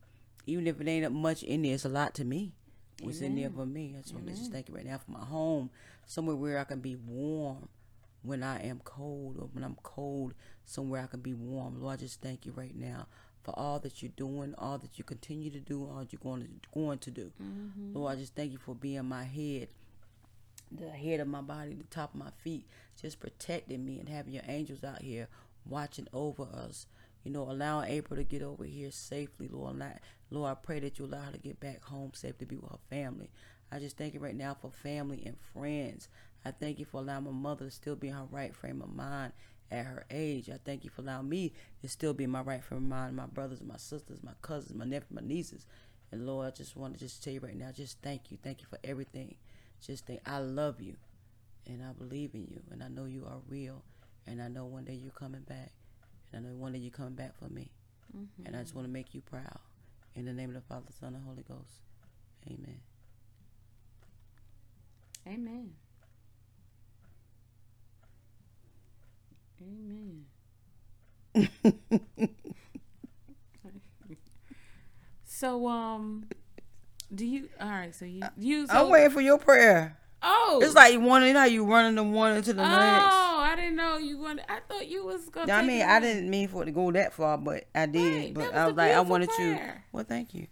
[0.46, 2.54] even if it ain't much in there, it's a lot to me.
[3.02, 3.96] What's in there for me?
[3.98, 5.70] I just want to just thank you right now for my home,
[6.06, 7.68] somewhere where I can be warm
[8.24, 11.82] when I am cold, or when I'm cold, somewhere I can be warm.
[11.82, 13.08] Lord, I just thank you right now
[13.44, 16.42] for all that you're doing, all that you continue to do, all that you're going
[16.42, 17.32] to going to do.
[17.42, 17.96] Mm-hmm.
[17.96, 19.68] Lord, I just thank you for being my head,
[20.72, 22.66] the head of my body, the top of my feet,
[23.00, 25.28] just protecting me and having your angels out here
[25.66, 26.88] watching over us.
[27.24, 29.82] You know, allowing April to get over here safely, Lord.
[29.82, 29.98] I,
[30.30, 32.72] Lord, I pray that you allow her to get back home safe to be with
[32.72, 33.30] her family.
[33.72, 36.08] I just thank you right now for family and friends.
[36.44, 38.94] I thank you for allowing my mother to still be in her right frame of
[38.94, 39.34] mind
[39.72, 40.50] at her age.
[40.50, 43.16] I thank you for allowing me to still be in my right frame of mind,
[43.16, 45.66] my brothers, my sisters, my cousins, my nephews, my nieces.
[46.12, 48.38] And Lord, I just want to just tell you right now, just thank you.
[48.42, 49.36] Thank you for everything.
[49.82, 50.96] Just think I love you
[51.66, 53.84] and I believe in you and I know you are real
[54.28, 55.72] and I know one day you're coming back.
[56.32, 57.72] And I know one day you're coming back for me.
[58.46, 58.80] And I just mm-hmm.
[58.80, 59.60] want to make you proud.
[60.16, 61.82] In the name of the Father, Son, and Holy Ghost.
[62.48, 62.80] Amen.
[65.28, 65.72] Amen.
[69.62, 70.26] Amen.
[75.26, 76.28] so um
[77.14, 79.98] do you all right, so you you so, I'm waiting for your prayer.
[80.28, 83.16] Oh It's like you want how you running the one into the Oh, next.
[83.16, 86.48] I didn't know you wanted I thought you was gonna I mean, I didn't mean
[86.48, 88.24] for it to go that far, but I did.
[88.24, 89.56] Right, but I was like, I wanted you.
[89.56, 89.84] prayer.
[89.92, 90.48] Well, thank you.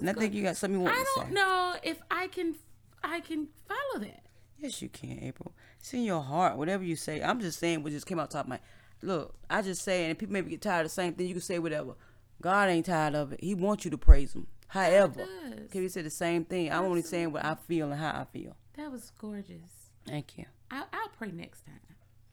[0.00, 1.34] And I think you got something you want I to don't say.
[1.34, 2.54] know if I can
[3.02, 4.20] I can follow that.
[4.58, 5.52] Yes, you can, April.
[5.80, 6.56] It's in your heart.
[6.56, 7.22] Whatever you say.
[7.22, 8.60] I'm just saying what just came out top of my.
[9.02, 11.26] Look, I just say, and people maybe get tired of the same thing.
[11.26, 11.94] You can say whatever.
[12.40, 13.40] God ain't tired of it.
[13.42, 14.46] He wants you to praise Him.
[14.68, 15.26] However,
[15.70, 16.72] can you say the same thing?
[16.72, 18.56] I'm only saying what I feel and how I feel.
[18.76, 19.90] That was gorgeous.
[20.06, 20.46] Thank you.
[20.70, 21.80] I'll, I'll pray next time.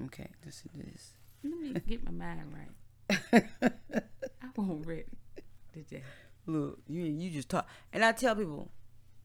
[0.06, 1.14] Okay, this is this.
[1.44, 3.44] Let me get my mind right.
[3.62, 5.06] I won't ready
[5.74, 6.04] today.
[6.48, 8.72] Look, you you just talk, and I tell people,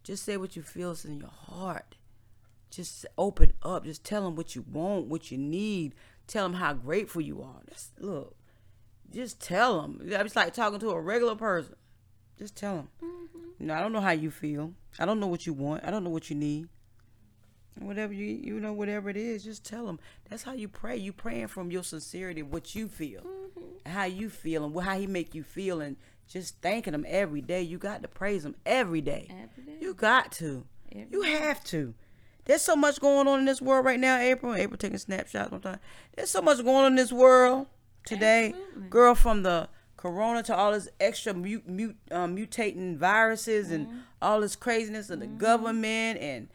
[0.02, 1.96] just say what you feel is in your heart.
[2.70, 3.84] Just open up.
[3.84, 5.94] Just tell them what you want, what you need.
[6.26, 7.60] Tell them how grateful you are.
[7.66, 8.36] That's look.
[9.10, 10.00] Just tell them.
[10.04, 11.76] It's like talking to a regular person.
[12.38, 12.88] Just tell them.
[13.02, 13.38] Mm-hmm.
[13.60, 14.74] You know, I don't know how you feel.
[14.98, 15.84] I don't know what you want.
[15.84, 16.68] I don't know what you need.
[17.78, 19.98] Whatever you you know, whatever it is, just tell them.
[20.30, 20.96] That's how you pray.
[20.96, 23.22] You praying from your sincerity, what you feel,
[23.84, 25.96] and how you feel, and how he make you feel, and
[26.28, 27.62] just thanking him every day.
[27.62, 29.28] You got to praise him every day.
[29.30, 29.78] Every day.
[29.80, 30.64] You got to.
[30.90, 31.94] Every you have to.
[32.46, 34.54] There's so much going on in this world right now, April.
[34.54, 35.78] April taking snapshots sometimes.
[36.14, 37.66] There's so much going on in this world
[38.06, 38.54] today.
[38.56, 38.88] Absolutely.
[38.88, 43.96] Girl, from the corona to all this extra mute, mute, um, mutating viruses and Mm-hmm.
[44.22, 46.48] all this craziness of the government and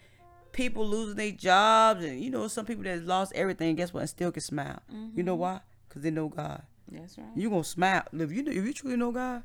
[0.53, 3.75] people losing their jobs and you know some people that lost everything.
[3.75, 4.01] Guess what?
[4.01, 4.79] And still can smile.
[4.89, 5.25] You Mm-hmm.
[5.25, 5.59] know why?
[5.87, 6.63] Because they know God.
[6.91, 7.27] That's right.
[7.35, 9.43] You gonna smile if you if you truly know God.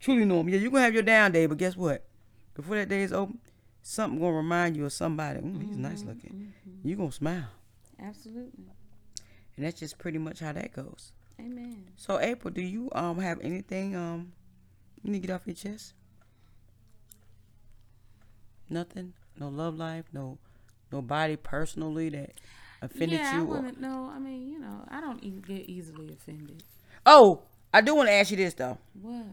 [0.00, 0.48] Truly know Him.
[0.48, 2.04] Yeah, you gonna have your down day, but guess what?
[2.54, 3.38] Before that day is open,
[3.82, 5.40] something gonna remind you of somebody.
[5.40, 6.08] Mm, he's nice Mm-hmm.
[6.08, 6.52] looking.
[6.84, 7.48] You gonna smile,
[8.00, 8.66] Absolutely.
[9.56, 11.12] and that's just pretty much how that goes.
[11.40, 11.84] Amen.
[11.96, 14.32] So April, do you um have anything um
[15.02, 15.94] you need to get off your chest?
[18.70, 19.12] Nothing.
[19.38, 20.04] No love life.
[20.12, 20.38] No
[20.92, 22.32] nobody personally that
[22.82, 23.52] offended yeah, you.
[23.52, 24.10] I or- to know.
[24.14, 26.62] I mean, you know, I don't get easily offended.
[27.06, 27.42] oh,
[27.72, 28.78] I do want to ask you this though.
[29.00, 29.24] What?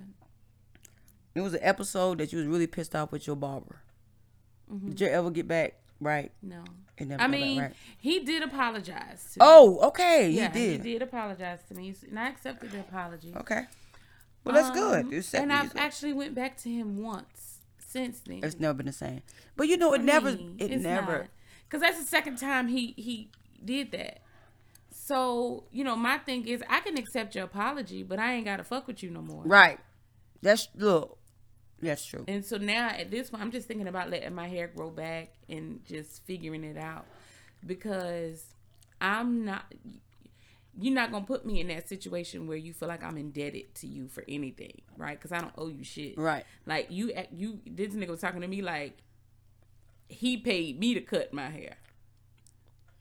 [1.34, 3.82] It was an episode that you was really pissed off with your barber.
[4.86, 6.32] Did you ever get back right?
[6.42, 6.64] No.
[6.98, 7.74] It never I back mean, right.
[7.98, 9.32] he did apologize.
[9.34, 9.40] To.
[9.42, 10.30] Oh, okay.
[10.30, 10.86] yeah, he did.
[10.86, 13.34] He did apologize to me, and I accepted the apology.
[13.36, 13.66] Okay.
[14.44, 15.14] Well, that's Um, good.
[15.14, 17.51] It's and I've actually, actually went back to him once
[17.92, 18.40] since then.
[18.44, 19.22] it's never been the same.
[19.56, 20.32] But you know, it For never.
[20.32, 21.28] me, It never.
[21.68, 23.30] Because that's the second time he he
[23.64, 24.22] did that.
[24.90, 28.64] So you know, my thing is, I can accept your apology, but I ain't gotta
[28.64, 29.44] fuck with you no more.
[29.44, 29.80] Right.
[30.42, 31.18] That's look.
[31.82, 32.26] That's true.
[32.28, 35.34] And so now at this point, I'm just thinking about letting my hair grow back
[35.50, 37.06] and just figuring it out
[37.66, 38.54] because
[39.00, 39.66] I'm not.
[40.80, 43.88] You're not gonna put me in that situation where you feel like I'm indebted to
[43.88, 45.18] you for anything, right?
[45.20, 46.18] Because I don't owe you shit.
[46.18, 46.46] Right.
[46.66, 47.60] Like you, you.
[47.66, 48.98] This nigga was talking to me like
[50.08, 51.76] he paid me to cut my hair,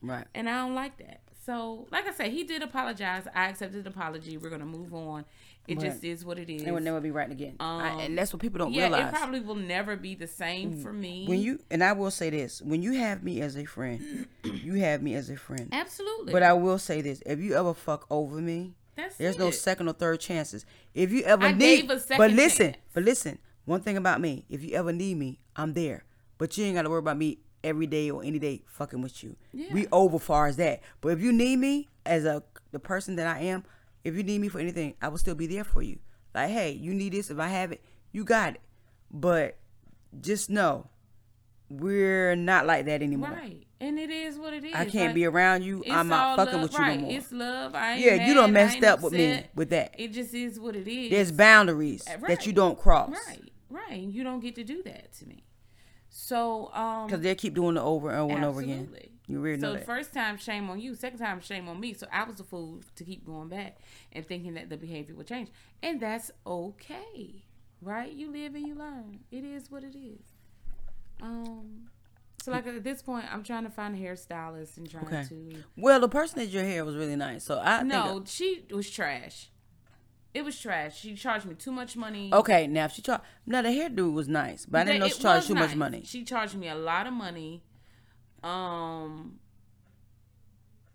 [0.02, 0.26] Right.
[0.34, 1.20] and I don't like that.
[1.44, 3.24] So, like I said, he did apologize.
[3.34, 4.36] I accepted the apology.
[4.36, 5.24] We're gonna move on.
[5.68, 6.62] It just is what it is.
[6.62, 7.54] It will never be right again.
[7.60, 9.12] I- Um, and that's what people don't yeah, realize.
[9.12, 11.26] it probably will never be the same for me.
[11.28, 14.74] when you and I will say this: when you have me as a friend, you
[14.74, 15.68] have me as a friend.
[15.72, 16.32] Absolutely.
[16.32, 19.88] But I will say this: if you ever fuck over me, That's there's no second
[19.88, 20.66] or third chances.
[20.92, 22.76] If you ever I need, gave a second but listen, chance.
[22.92, 23.38] but listen.
[23.64, 26.04] One thing about me: if you ever need me, I'm there.
[26.38, 29.22] But you ain't got to worry about me every day or any day fucking with
[29.22, 29.36] you.
[29.52, 29.72] Yeah.
[29.72, 30.80] We over far as that.
[31.02, 32.42] But if you need me as a
[32.72, 33.64] the person that I am,
[34.04, 35.98] if you need me for anything, I will still be there for you.
[36.34, 37.30] Like, hey, you need this.
[37.30, 37.82] If I have it,
[38.12, 38.60] you got it.
[39.10, 39.58] But
[40.20, 40.86] just know,
[41.68, 43.30] we're not like that anymore.
[43.30, 43.66] right.
[43.82, 44.74] And it is what it is.
[44.74, 45.82] I can't Like, be around you.
[45.90, 47.00] I'm not fucking love, with you right.
[47.00, 47.16] no more.
[47.16, 47.74] It's love.
[47.74, 49.94] I ain't Yeah, you don't messed up with me with that.
[49.96, 51.10] It just is what it is.
[51.10, 53.10] There's boundaries Uh, that you don't cross.
[53.28, 53.50] Right.
[53.70, 54.00] Right.
[54.02, 55.44] You don't get to do that to me.
[56.10, 58.92] So, um Because they keep doing it over and over and over again.
[59.30, 61.94] You really so know first time shame on you, second time shame on me.
[61.94, 63.78] So I was a fool to keep going back
[64.12, 65.50] and thinking that the behavior would change,
[65.82, 67.44] and that's okay,
[67.80, 68.12] right?
[68.12, 69.20] You live and you learn.
[69.30, 70.24] It is what it is.
[71.22, 71.90] Um,
[72.42, 75.24] so like at this point, I'm trying to find a hairstylist and trying Okay.
[75.28, 75.64] to.
[75.76, 77.44] well, the person that your hair was really nice.
[77.44, 78.28] So I No, think.
[78.28, 79.50] she was trash.
[80.32, 80.98] It was trash.
[81.00, 82.30] She charged me too much money.
[82.32, 83.24] Okay, now if she charged.
[83.46, 86.02] Now the hairdo was nice, but I didn't know she charged too much money.
[86.04, 87.62] She charged me a lot of money.
[88.42, 89.40] Um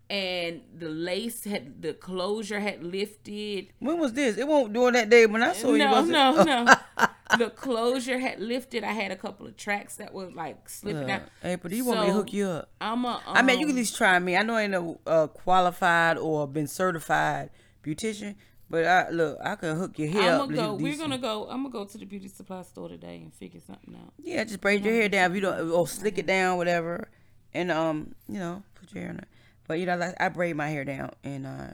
[0.08, 3.72] and the lace had the closure had lifted.
[3.80, 4.36] When was this?
[4.36, 5.78] It won't during that day when I saw you.
[5.78, 6.12] No, was it?
[6.12, 6.74] no, no.
[7.38, 8.84] the closure had lifted.
[8.84, 11.22] I had a couple of tracks that was like slipping out.
[11.44, 12.70] Uh, April, do you want me to hook you up?
[12.80, 13.20] I'm a.
[13.26, 14.36] I mean, you can at um, least try me.
[14.36, 17.50] I know I ain't a uh, qualified or been certified
[17.84, 18.36] beautician,
[18.70, 20.52] but I look, I can hook your hair I'm up.
[20.52, 20.74] go.
[20.74, 21.48] We're gonna go.
[21.50, 24.12] I'm gonna go to the beauty supply store today and figure something out.
[24.18, 27.08] Yeah, just braid your hair down if you don't, or slick it down, whatever,
[27.56, 29.28] and um, you know, put your hair in it.
[29.66, 31.68] But you know, like I braid my hair down and uh,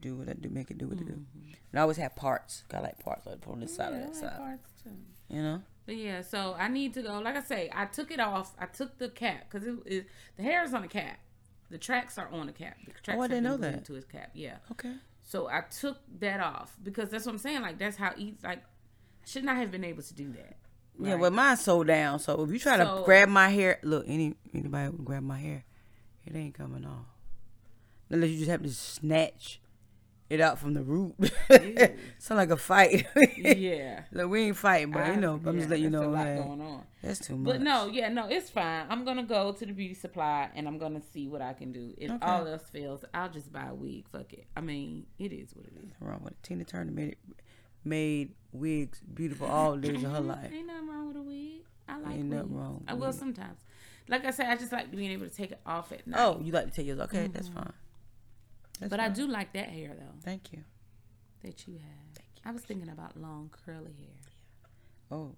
[0.00, 1.12] do what I do, make it do what it do.
[1.70, 2.64] And I always have parts.
[2.68, 4.10] Got like parts like put on this side Mm-hmm.
[4.10, 4.38] Of that I like side.
[4.38, 4.90] parts too.
[5.36, 5.62] You know.
[5.86, 7.18] But yeah, so I need to go.
[7.20, 8.54] Like I say, I took it off.
[8.58, 11.18] I took the cap because it, it the hair is on the cap.
[11.70, 12.76] The tracks are on the cap.
[12.86, 13.84] The tracks Oh, I didn't know that.
[13.86, 14.56] To his cap, yeah.
[14.72, 14.94] Okay.
[15.22, 17.60] So I took that off because that's what I'm saying.
[17.62, 18.36] Like that's how easy.
[18.42, 20.56] Like I should not have been able to do that.
[21.00, 21.20] Yeah, Right.
[21.20, 22.18] well, mine's so down.
[22.18, 25.64] So if you try to grab my hair, look, any anybody grab my hair,
[26.26, 27.06] it ain't coming off.
[28.10, 29.60] Unless you just have to snatch
[30.30, 31.14] it out from the root.
[32.18, 33.06] Sound like a fight.
[33.36, 34.02] yeah.
[34.12, 36.10] Look, we ain't fighting, but I- you know, I'm yeah, just letting you that's know,
[36.10, 36.84] man, going on.
[37.02, 37.54] that's too much.
[37.54, 38.86] But no, yeah, no, it's fine.
[38.90, 41.94] I'm gonna go to the beauty supply and I'm gonna see what I can do.
[41.96, 42.26] If Okay.
[42.26, 44.06] all else fails, I'll just buy a wig.
[44.10, 44.46] Fuck it.
[44.56, 45.90] I mean, it is what it is.
[45.92, 46.42] Nothing wrong with it.
[46.42, 47.18] Tina Turner made it,
[47.84, 50.50] made wigs beautiful all days of her life.
[50.52, 51.62] Ain't nothing wrong with a wig.
[51.88, 52.60] I like Ain't nothing wigs.
[52.60, 53.58] wrong I will sometimes.
[54.08, 56.18] Like I said, I just like being able to take it off at night.
[56.20, 57.00] Oh, you like to take yours?
[57.00, 57.58] Okay, that's mm-hmm.
[57.58, 57.72] fine.
[58.80, 60.60] That's but I do like that hair though Thank you.
[61.42, 62.14] that you have.
[62.14, 62.42] Thank you.
[62.44, 65.34] I was thinking about long curly hair, Oh,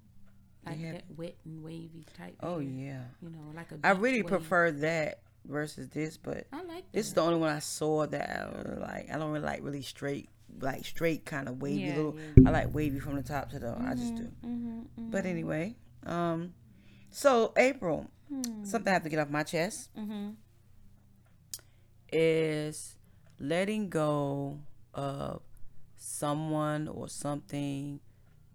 [0.65, 2.37] they like have- that wet and wavy type.
[2.43, 3.03] oh hair, yeah.
[3.23, 3.79] You know, like a.
[3.83, 4.31] I really wave.
[4.31, 8.31] prefer that versus this, but I like This is the only one I saw that
[8.31, 9.11] I like.
[9.11, 10.29] I don't really like really straight,
[10.61, 12.17] like straight kind of wavy Yeah, little.
[12.37, 12.49] yeah.
[12.49, 13.77] I like wavy from the top to the.
[13.79, 14.31] I just do.
[14.45, 16.55] Mhm, mhm, But anyway, um,
[17.11, 18.09] so April,
[18.63, 20.35] something I have to get off my chest mhm.
[22.13, 22.97] is
[23.39, 24.61] letting go
[24.95, 25.43] of
[25.97, 28.01] someone or something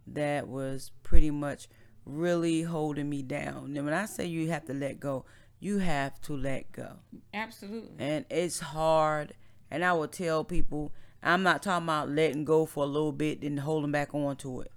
[0.08, 1.68] that was pretty much
[2.06, 3.76] really holding me down.
[3.76, 5.26] And when I say you have to let go,
[5.60, 6.98] you have to let go.
[7.34, 7.96] Absolutely.
[7.98, 9.34] and it's hard.
[9.72, 10.94] And I will tell people,
[11.26, 14.62] I'm not talking about letting go for a little bit and holding back on to
[14.62, 14.72] it.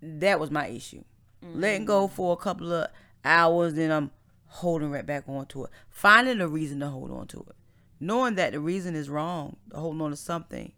[0.00, 1.04] That was my issue.
[1.42, 2.14] Letting go mm-hmm.
[2.14, 2.86] for a couple of
[3.24, 4.12] hours, then I'm
[4.46, 5.70] holding right back on to it.
[5.88, 7.56] Finding a reason to hold on to it.
[7.98, 10.72] Knowing that the reason is wrong, holding on to something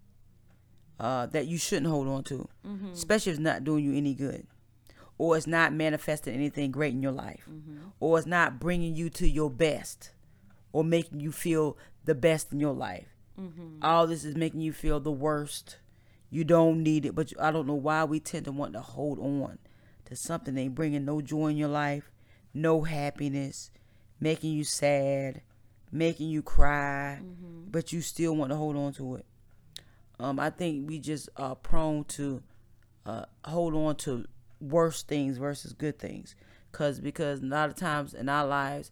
[0.98, 2.92] uh, that you shouldn't hold on to, mm-hmm.
[2.92, 4.46] especially if it's not doing you any good,
[5.18, 7.78] or it's not manifesting anything great in your life, mm-hmm.
[8.00, 10.12] or it's not bringing you to your best,
[10.72, 13.13] or making you feel the best in your life.
[13.82, 15.78] All this is making you feel the worst.
[16.30, 18.80] You don't need it, but you- I don't know why we tend to want to
[18.80, 19.58] hold on
[20.06, 20.54] to something.
[20.54, 22.10] That ain't bringing no joy in your life,
[22.52, 23.70] no happiness,
[24.20, 25.42] making you sad,
[25.92, 27.20] making you cry,
[27.70, 29.26] but you still want to hold on to it.
[30.18, 32.42] Um, I think we just are prone to
[33.06, 34.24] uh, hold on to
[34.60, 36.34] worse things versus good things,
[36.72, 38.90] cause because a lot of times in our lives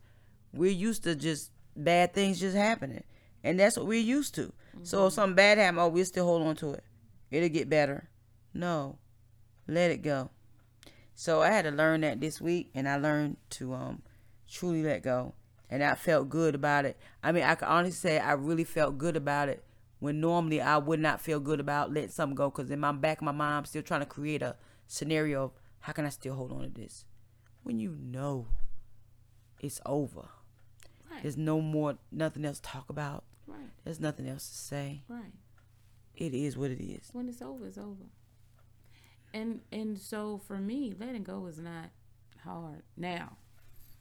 [0.52, 3.04] we're used to just bad things just happening,
[3.44, 4.52] and that's what we're used to.
[4.82, 6.84] So if something bad happen, oh, we still hold on to it.
[7.30, 8.08] It'll get better.
[8.54, 8.98] No,
[9.66, 10.30] let it go.
[11.14, 14.02] So I had to learn that this week, and I learned to um
[14.48, 15.34] truly let go,
[15.70, 16.96] and I felt good about it.
[17.22, 19.64] I mean, I can honestly say I really felt good about it
[19.98, 23.18] when normally I would not feel good about letting something go because in my back
[23.18, 24.56] of my mind I'm still trying to create a
[24.88, 25.50] scenario of
[25.80, 27.04] how can I still hold on to this
[27.62, 28.48] when you know
[29.60, 30.28] it's over.
[31.08, 31.22] Right.
[31.22, 33.22] There's no more, nothing else to talk about.
[33.52, 33.70] Right.
[33.84, 35.02] There's nothing else to say.
[35.08, 35.32] Right.
[36.14, 37.08] It is what it is.
[37.12, 38.10] When it's over, it's over.
[39.34, 41.90] And and so for me, letting go is not
[42.44, 43.36] hard now.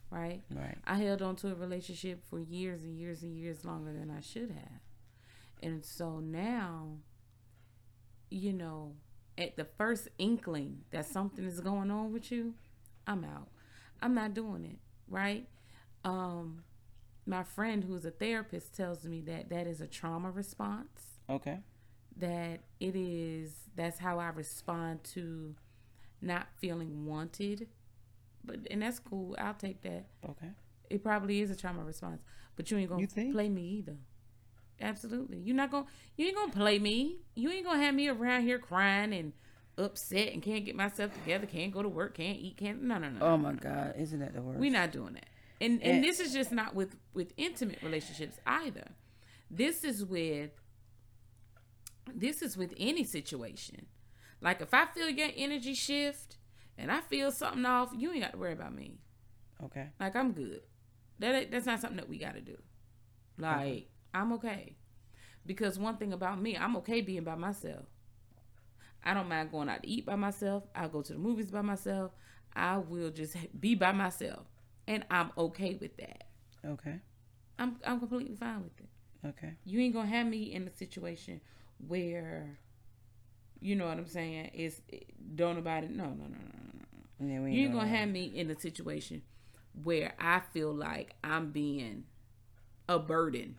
[0.10, 0.42] Right?
[0.54, 0.78] Right.
[0.86, 4.20] I held on to a relationship for years and years and years longer than I
[4.20, 4.82] should have.
[5.64, 6.98] And so now,
[8.30, 8.96] you know,
[9.38, 12.56] at the first inkling that something is going on with you,
[13.08, 13.48] I'm out.
[14.02, 15.48] I'm not doing it, right?
[16.04, 16.64] Um
[17.26, 21.60] my friend who's a therapist tells me that that is a trauma response Okay.
[22.18, 25.56] that it is that's how I respond to
[26.22, 27.68] not feeling wanted.
[28.44, 29.36] But and that's cool.
[29.40, 30.08] I'll take that.
[30.28, 30.50] Okay.
[30.90, 32.22] It probably is a trauma response.
[32.56, 33.98] But you ain't gonna You play me either.
[34.80, 35.38] Absolutely.
[35.40, 35.86] You're not gonna
[36.18, 37.20] you ain't gonna play me.
[37.36, 39.34] You ain't gonna have me around here crying and
[39.78, 43.10] upset and can't get myself together, can't go to work, can't eat, can't no no
[43.10, 43.26] no.
[43.26, 44.60] Oh my God, isn't that the worst?
[44.60, 45.28] We're not doing that.
[45.62, 48.88] And and this is just not with with intimate relationships either.
[49.50, 50.50] This is with
[52.12, 53.86] this is with any situation.
[54.42, 56.38] Like if I feel your energy shift
[56.78, 58.98] and I feel something off, you ain't got to worry about me.
[59.64, 59.90] Okay.
[60.00, 60.62] Like I'm good.
[61.20, 62.58] That that's not something that we got to do.
[63.38, 64.78] Like I'm okay.
[65.46, 67.86] Because one thing about me, I'm okay being by myself.
[69.04, 70.64] I don't mind going out to eat by myself.
[70.76, 72.12] I'll go to the movies by myself.
[72.56, 74.51] I will just be by myself.
[74.92, 76.26] And I'm okay with that.
[76.66, 77.00] Okay.
[77.58, 78.90] I'm I'm completely fine with it.
[79.26, 79.54] Okay.
[79.64, 81.40] You ain't gonna have me in a situation
[81.88, 82.60] where
[83.62, 84.82] you know what I'm saying, is
[85.36, 87.34] don't nobody no no no no no.
[87.34, 89.22] Yeah, we You ain't gonna have me in a situation
[89.82, 92.04] where I feel like I'm being
[92.90, 93.56] a burden.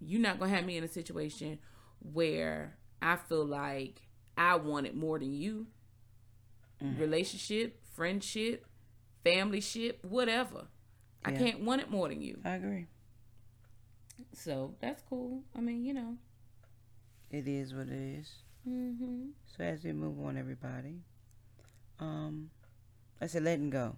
[0.00, 1.58] You're not gonna have me in a situation
[2.12, 4.02] where I feel like
[4.36, 5.66] I want it more than you.
[6.80, 7.00] Mm.
[7.00, 8.64] Relationship, friendship,
[9.24, 10.66] family ship, whatever.
[11.24, 12.38] I can't want it more than you.
[12.44, 12.86] I agree.
[14.32, 15.42] So that's cool.
[15.56, 16.16] I mean, you know.
[17.30, 18.30] It is what it is.
[18.68, 19.26] Mm-hmm.
[19.44, 21.02] So as we move on, everybody,
[22.00, 22.50] um,
[23.20, 23.96] I said letting go.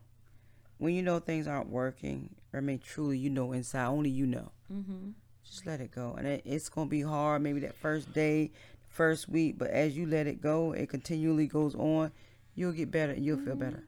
[0.78, 4.26] When you know things aren't working, or I mean, truly, you know inside, only you
[4.26, 4.50] know.
[4.72, 5.10] Mm-hmm.
[5.44, 7.42] Just let it go, and it, it's gonna be hard.
[7.42, 8.52] Maybe that first day,
[8.88, 12.12] first week, but as you let it go, it continually goes on.
[12.54, 13.84] You'll get better, you'll feel better.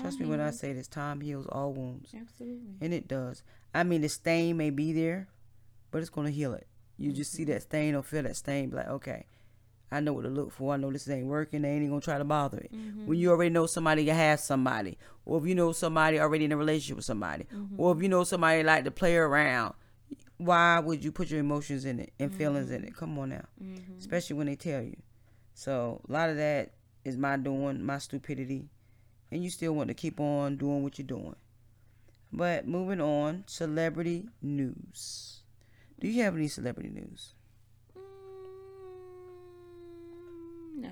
[0.00, 0.88] Trust me when I say this.
[0.88, 2.76] Time heals all wounds, Absolutely.
[2.80, 3.42] and it does.
[3.74, 5.28] I mean, the stain may be there,
[5.90, 6.66] but it's gonna heal it.
[6.98, 7.52] You just see mm-hmm.
[7.52, 9.26] that stain or feel that stain, be like, okay,
[9.90, 10.72] I know what to look for.
[10.72, 11.62] I know this ain't working.
[11.62, 12.72] They ain't even gonna try to bother it.
[12.72, 13.06] Mm-hmm.
[13.06, 16.52] When you already know somebody can have somebody, or if you know somebody already in
[16.52, 17.74] a relationship with somebody, mm-hmm.
[17.78, 19.74] or if you know somebody like to play around,
[20.38, 22.96] why would you put your emotions in it and feelings in it?
[22.96, 23.44] Come on now,
[23.98, 24.96] especially when they tell you.
[25.54, 26.72] So a lot of that
[27.04, 28.68] is my doing, my stupidity,
[29.32, 31.34] and you still want to keep on doing what you're doing.
[32.32, 35.40] But moving on, celebrity news.
[35.98, 37.34] Do you have any celebrity news?
[40.76, 40.90] Mm, no.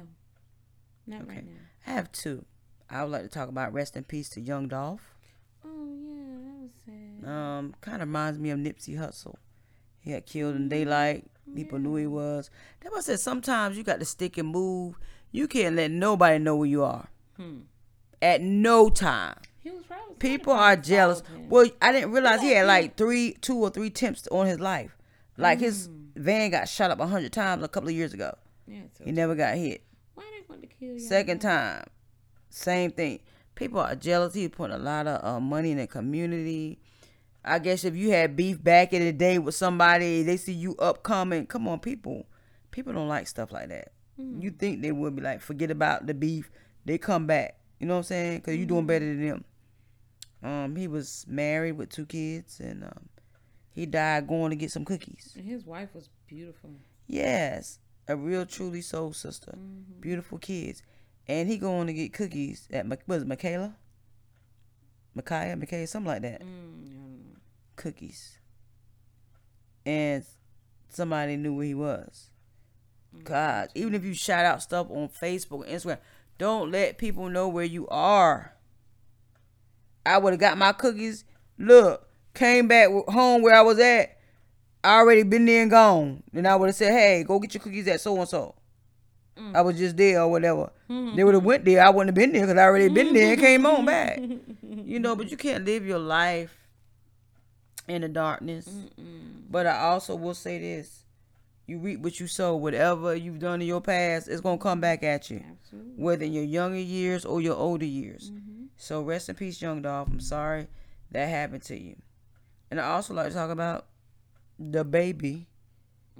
[1.06, 1.46] Not right Okay.
[1.46, 1.60] now.
[1.86, 2.44] I have two.
[2.88, 5.14] I would like to talk about rest in peace to Young Dolph.
[5.64, 7.28] Oh yeah, that was sad.
[7.28, 9.36] Um, kind of reminds me of Nipsey Hussle.
[10.00, 11.30] He got killed in daylight.
[11.54, 12.48] People knew he was.
[12.80, 14.98] That was said sometimes you got to stick and move.
[15.32, 17.08] You can't let nobody know where you are.
[17.36, 17.60] Hmm.
[18.22, 19.36] At no time.
[19.62, 21.22] He was probably People are jealous.
[21.48, 24.96] Well, I didn't realize he had like three, two or three attempts on his life.
[25.36, 28.34] Like his van got shot up a hundred times a couple of years ago.
[28.66, 28.82] yeah.
[28.98, 29.82] So He never got hit.
[30.14, 30.98] why they want to kill you?
[31.00, 31.84] Second time,
[32.50, 33.20] same thing.
[33.54, 34.34] People are jealous.
[34.34, 36.78] He put a lot of uh, money in the community.
[37.42, 40.76] I guess if you had beef back in the day with somebody, they see you
[40.78, 41.46] upcoming.
[41.46, 42.26] Come on, people.
[42.70, 43.92] People don't like stuff like that.
[44.18, 46.50] You think they would be like, forget about the beef.
[46.84, 47.56] They come back.
[47.80, 48.36] You know what I'm saying?
[48.38, 49.44] Because you doing better than them.
[50.42, 53.08] Um, he was married with two kids, and um,
[53.72, 55.32] he died going to get some cookies.
[55.36, 56.70] And his wife was beautiful.
[57.06, 59.56] Yes, a real truly soul sister.
[59.98, 60.82] Beautiful kids.
[61.26, 63.76] And he going to get cookies at, was it Michaela?
[65.14, 66.42] Micaiah, Michaela, something like that.
[66.42, 67.36] Mm, I.
[67.76, 68.38] Cookies.
[69.84, 70.24] And
[70.88, 72.30] somebody knew where he was.
[73.24, 75.98] God, even if you shout out stuff on Facebook and Instagram,
[76.40, 78.54] don't let people know where you are.
[80.06, 81.24] I would have got my cookies.
[81.58, 84.16] Look, came back home where I was at.
[84.82, 86.22] I already been there and gone.
[86.32, 88.54] Then I would have said, "Hey, go get your cookies at so and so."
[89.54, 90.70] I was just there or whatever.
[90.90, 91.16] Mm-hmm.
[91.16, 91.82] They would have went there.
[91.82, 94.20] I wouldn't have been there because I already been there and came on back.
[94.62, 96.56] You know, but you can't live your life
[97.86, 98.68] in the darkness.
[99.50, 100.99] But I also will say this:
[101.70, 102.56] you reap what you sow.
[102.56, 105.92] Whatever you've done in your past, it's gonna come back at you, Absolutely.
[106.02, 108.30] whether in your younger years or your older years.
[108.30, 108.64] Mm-hmm.
[108.76, 110.08] So rest in peace, young Dolph.
[110.08, 110.66] I'm sorry
[111.12, 111.96] that happened to you.
[112.70, 113.86] And I also like to talk about
[114.60, 115.46] DaBaby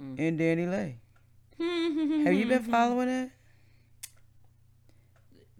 [0.01, 0.15] mm.
[0.17, 0.95] and DaniLeigh.
[2.25, 3.31] Have you been following that?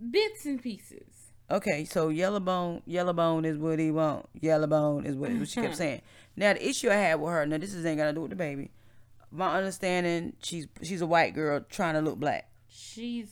[0.09, 1.03] Bits and pieces.
[1.49, 4.25] Okay, so Yellowbone, Yellowbone is what he want.
[4.41, 6.01] Yellowbone is what, what she kept saying.
[6.35, 8.29] Now the issue I had with her, now this is ain't got to do with
[8.31, 8.71] the baby.
[9.31, 12.49] My understanding, she's she's a white girl trying to look black.
[12.67, 13.29] She's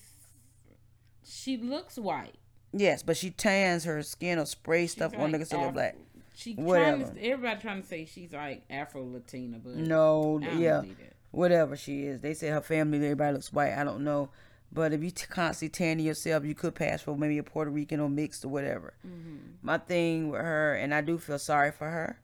[1.24, 2.36] she looks white.
[2.72, 5.74] Yes, but she tans her skin or spray stuff She's on like niggas to look
[5.74, 5.98] black.
[6.36, 7.04] She Whatever.
[7.04, 10.84] trying to, everybody trying to say she's like Afro Latina, but No, yeah,
[11.32, 12.22] whatever she is.
[12.22, 13.74] They say her family, everybody looks white.
[13.74, 14.30] I don't know,
[14.72, 18.00] but if you t- constantly tanning yourself, you could pass for maybe a Puerto Rican
[18.00, 18.94] or mixed or whatever.
[19.06, 19.38] Mm-hmm.
[19.62, 22.20] My thing with her, and I do feel sorry for her,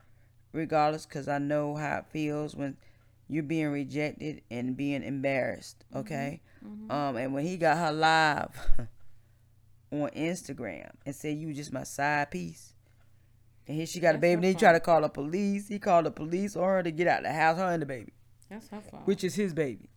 [0.53, 2.77] regardless, because I know how it feels when
[3.27, 5.83] you're being rejected and being embarrassed.
[5.95, 6.41] Okay,
[6.89, 8.49] um, and when he got her live
[9.91, 12.73] on Instagram and said you just my side piece.
[13.67, 14.41] And here she got a baby.
[14.41, 15.67] Then he tried to call the police.
[15.67, 18.13] He called the police on her to get out the house, her and the baby,
[18.49, 19.07] That's her fault.
[19.07, 19.89] which is his baby.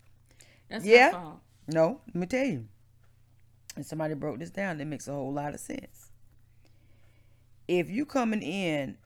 [0.70, 1.06] That's yeah.
[1.06, 1.40] her fault.
[1.66, 2.66] No, let me tell you.
[3.76, 4.78] And somebody broke this down.
[4.78, 6.10] That makes a whole lot of sense.
[7.68, 8.96] If you coming in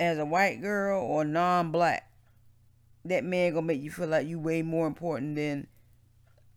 [0.00, 2.10] as a white girl or non-black,
[3.04, 5.66] that man gonna make you feel like you way more important than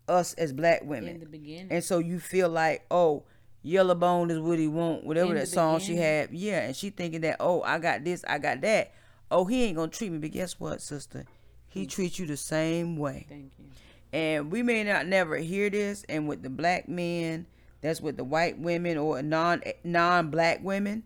[0.08, 1.14] us as black women.
[1.14, 1.68] In the beginning.
[1.70, 3.24] And so you feel like, oh,
[3.62, 6.30] yellow bone is what he want, whatever that song she had.
[6.32, 8.92] Yeah, and she thinking that, oh, I got this, I got that.
[9.30, 11.24] Oh, he ain't gonna treat me, but guess what, sister?
[11.68, 11.88] He Hmm.
[11.88, 13.26] treats you the same way.
[13.28, 13.64] Thank you.
[14.12, 17.46] And we may not never hear this, and with the black men,
[17.80, 21.02] that's with the white women or non non black women.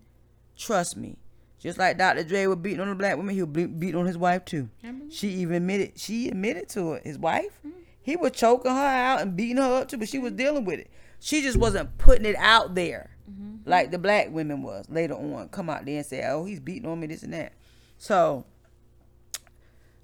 [0.57, 1.16] Trust me,
[1.61, 2.24] just like Dr.
[2.24, 4.70] Dre was beating on the black woman, he was beating on his wife too.
[5.11, 7.04] She even admitted she admitted to it.
[7.04, 7.72] His wife, mm.
[8.02, 10.80] he was choking her out and beating her up too, but she was dealing with
[10.80, 10.90] it.
[11.18, 13.68] She just wasn't putting it out there mm-hmm.
[13.68, 15.48] like the black women was later on.
[15.50, 17.52] Come out there and say, "Oh, he's beating on me, this and that."
[17.98, 18.46] So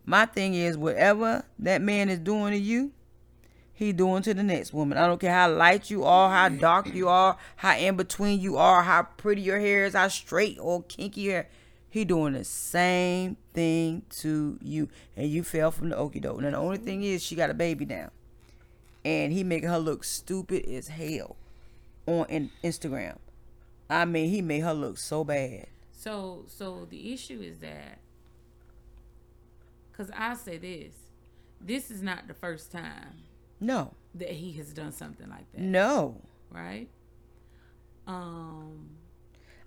[0.04, 2.92] my thing is, whatever that man is doing to you,
[3.76, 4.96] he doing to the next woman.
[4.96, 8.56] I don't care how light you are, how dark you are, how in between you
[8.56, 11.48] are, how pretty your hair is, how straight or kinky your hair.
[11.90, 16.40] He doing the same thing to you, and you fell from the okie doke.
[16.40, 18.10] Now the only thing is, she got a baby now,
[19.04, 21.36] and he making her look stupid as hell
[22.06, 23.18] on in- Instagram.
[23.90, 25.66] I mean, he made her look so bad.
[25.92, 27.98] So so the issue is that
[29.94, 30.94] cuz I say this.
[31.60, 33.25] This is not the first time
[33.60, 36.20] No, that he has done something like that, no.
[36.50, 36.88] right?
[38.06, 38.90] Um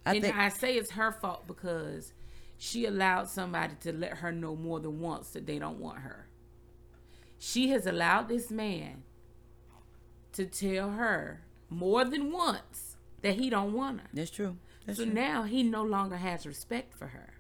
[0.05, 2.13] I and think I say it's her fault because
[2.57, 6.27] she allowed somebody to let her know more than once that they don't want her.
[7.37, 9.03] She has allowed this man
[10.33, 14.07] to tell her more than once that he don't want her.
[14.13, 14.57] that's true.
[14.85, 15.13] That's So true.
[15.13, 17.33] now he no longer has respect for her,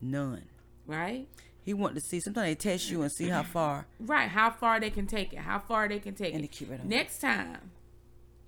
[0.00, 0.44] None.
[0.86, 1.28] right?
[1.64, 2.20] He want to see.
[2.20, 3.86] Sometimes they test you and see how far.
[3.98, 6.52] Right, how far they can take it, how far they can take And it.
[6.52, 6.88] keep it on.
[6.88, 7.70] Next time,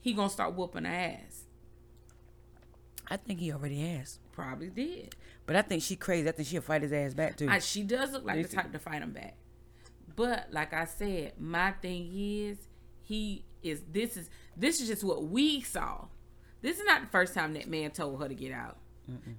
[0.00, 1.44] he gonna start whooping her ass.
[3.08, 4.18] I think he already has.
[4.32, 5.14] Probably did.
[5.46, 6.28] But I think she crazy.
[6.28, 7.48] I think she'll fight his ass back too.
[7.48, 9.36] I, she does look like the type to fight him back.
[10.14, 12.58] But like I said, my thing is
[13.02, 16.06] he is this is this is just what we saw.
[16.62, 18.76] This is not the first time that man told her to get out.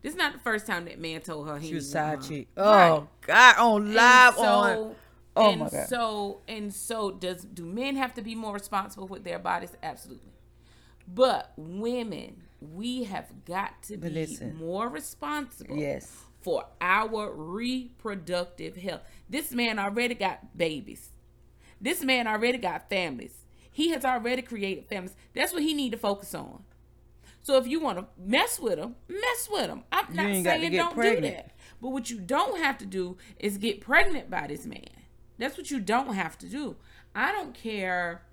[0.02, 2.24] This is not the first time that man told her he she was side her.
[2.30, 2.48] chick.
[2.56, 2.90] Oh, right.
[2.92, 4.96] Oh God, on live so, on.
[5.36, 5.88] Oh and my God.
[5.90, 9.76] So and so does do men have to be more responsible with their bodies?
[9.84, 10.32] Absolutely.
[11.08, 14.56] But women, we have got to But be listen.
[14.58, 16.12] more responsible Yes.
[16.42, 19.02] for our reproductive health.
[19.30, 21.10] This man already got babies.
[21.80, 23.46] This man already got families.
[23.72, 25.16] He has already created families.
[25.34, 26.64] That's what he need to focus on.
[27.48, 29.84] So if you want to mess with him, mess with him.
[29.90, 31.22] I'm not ain't got to saying don't pregnant.
[31.22, 31.52] do that.
[31.82, 34.90] But what you don't have to do is get pregnant by this man.
[35.38, 36.76] That's what you don't have to do.
[37.16, 38.24] I don't care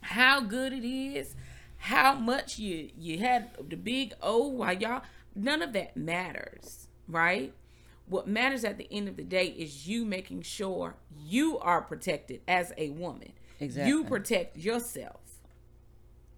[0.00, 1.36] how good it is,
[1.76, 5.02] how much you you had the big O while y'all
[5.36, 7.54] none of that matters, right?
[8.08, 12.40] What matters at the end of the day is you making sure you are protected
[12.48, 13.34] as a woman.
[13.60, 13.88] Exactly.
[13.88, 15.20] You protect yourself.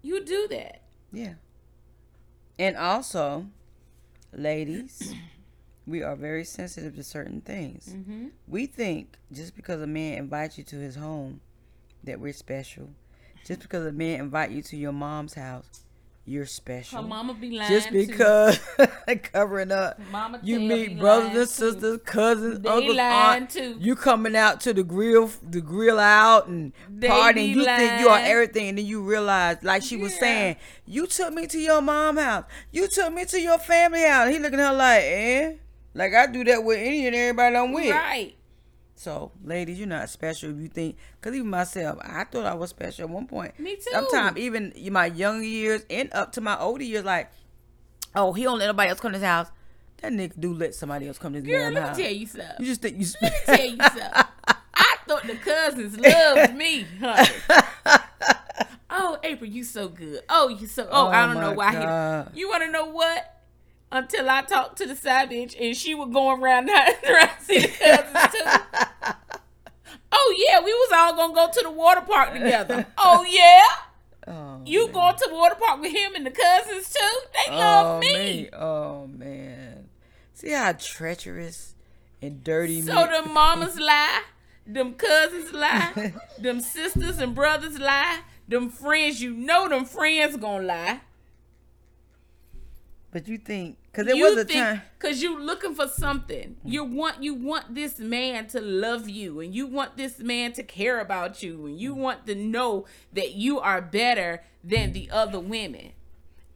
[0.03, 0.83] You do that.
[1.11, 1.33] Yeah.
[2.59, 3.45] And also,
[4.33, 5.15] ladies,
[5.87, 7.87] we are very sensitive to certain things.
[7.87, 8.27] Mm-hmm.
[8.49, 11.39] We think just because a man invites you to his home
[12.03, 12.89] that we're special.
[13.45, 15.85] Just because a man invite you to your mom's house,
[16.29, 17.01] you're special.
[17.01, 17.71] Her mama be lying.
[17.71, 18.05] just too.
[18.05, 18.59] because
[19.23, 19.99] covering up.
[20.11, 21.53] Mama You meet brothers lying, and too.
[21.81, 23.49] sisters, cousins, They uncles, lying, aunt.
[23.49, 23.77] too.
[23.79, 27.55] You coming out to the grill, the grill out and They partying.
[27.55, 31.33] You think you are everything, and then you realize, like she was saying, you took
[31.33, 32.45] me to your mom house.
[32.71, 34.29] You took me to your family house.
[34.29, 35.53] He looking at her like, eh?
[35.95, 37.89] Like I do that with any and everybody I'm with.
[37.89, 38.35] Right.
[38.99, 40.97] So, ladies, you're not special if you think.
[41.21, 43.57] Cause even myself, I thought I was special at one point.
[43.57, 43.83] Me too.
[43.93, 47.31] Sometimes even in my young years and up to my older years, like,
[48.13, 49.47] oh, he don't let nobody else come to his house.
[50.01, 51.97] That nigga do let somebody else come to his Girl, damn let house.
[51.97, 52.47] me tell you something.
[52.59, 53.05] You just think you.
[53.21, 54.23] Let me tell you something.
[54.73, 57.29] I thought the cousins loved me, honey.
[58.89, 60.23] Oh, April, you so good.
[60.27, 60.83] Oh, you so.
[60.91, 61.71] Oh, Oh, I don't know why.
[61.73, 62.31] God.
[62.33, 63.35] He, you want to know what?
[63.91, 67.59] Until I talked to the side bitch and she was going around around to see
[67.59, 68.28] the cousins.
[70.63, 72.85] We was all gonna go to the water park together.
[72.97, 73.63] Oh yeah,
[74.27, 74.93] oh, you man.
[74.93, 77.17] going to the water park with him and the cousins too?
[77.33, 78.49] They oh, love oh, me.
[78.51, 78.61] Man.
[78.61, 79.89] Oh man.
[80.33, 81.75] See how treacherous
[82.21, 82.81] and dirty.
[82.81, 84.23] So them mamas lie,
[84.65, 90.65] them cousins lie, them sisters and brothers lie, them friends you know them friends gonna
[90.65, 91.01] lie.
[93.11, 94.81] But you think, cause there you was a think, time.
[94.99, 96.57] cause you're looking for something.
[96.61, 96.67] Hmm.
[96.67, 100.63] You want you want this man to love you, and you want this man to
[100.63, 102.01] care about you, and you hmm.
[102.01, 105.93] want to know that you are better than the other women.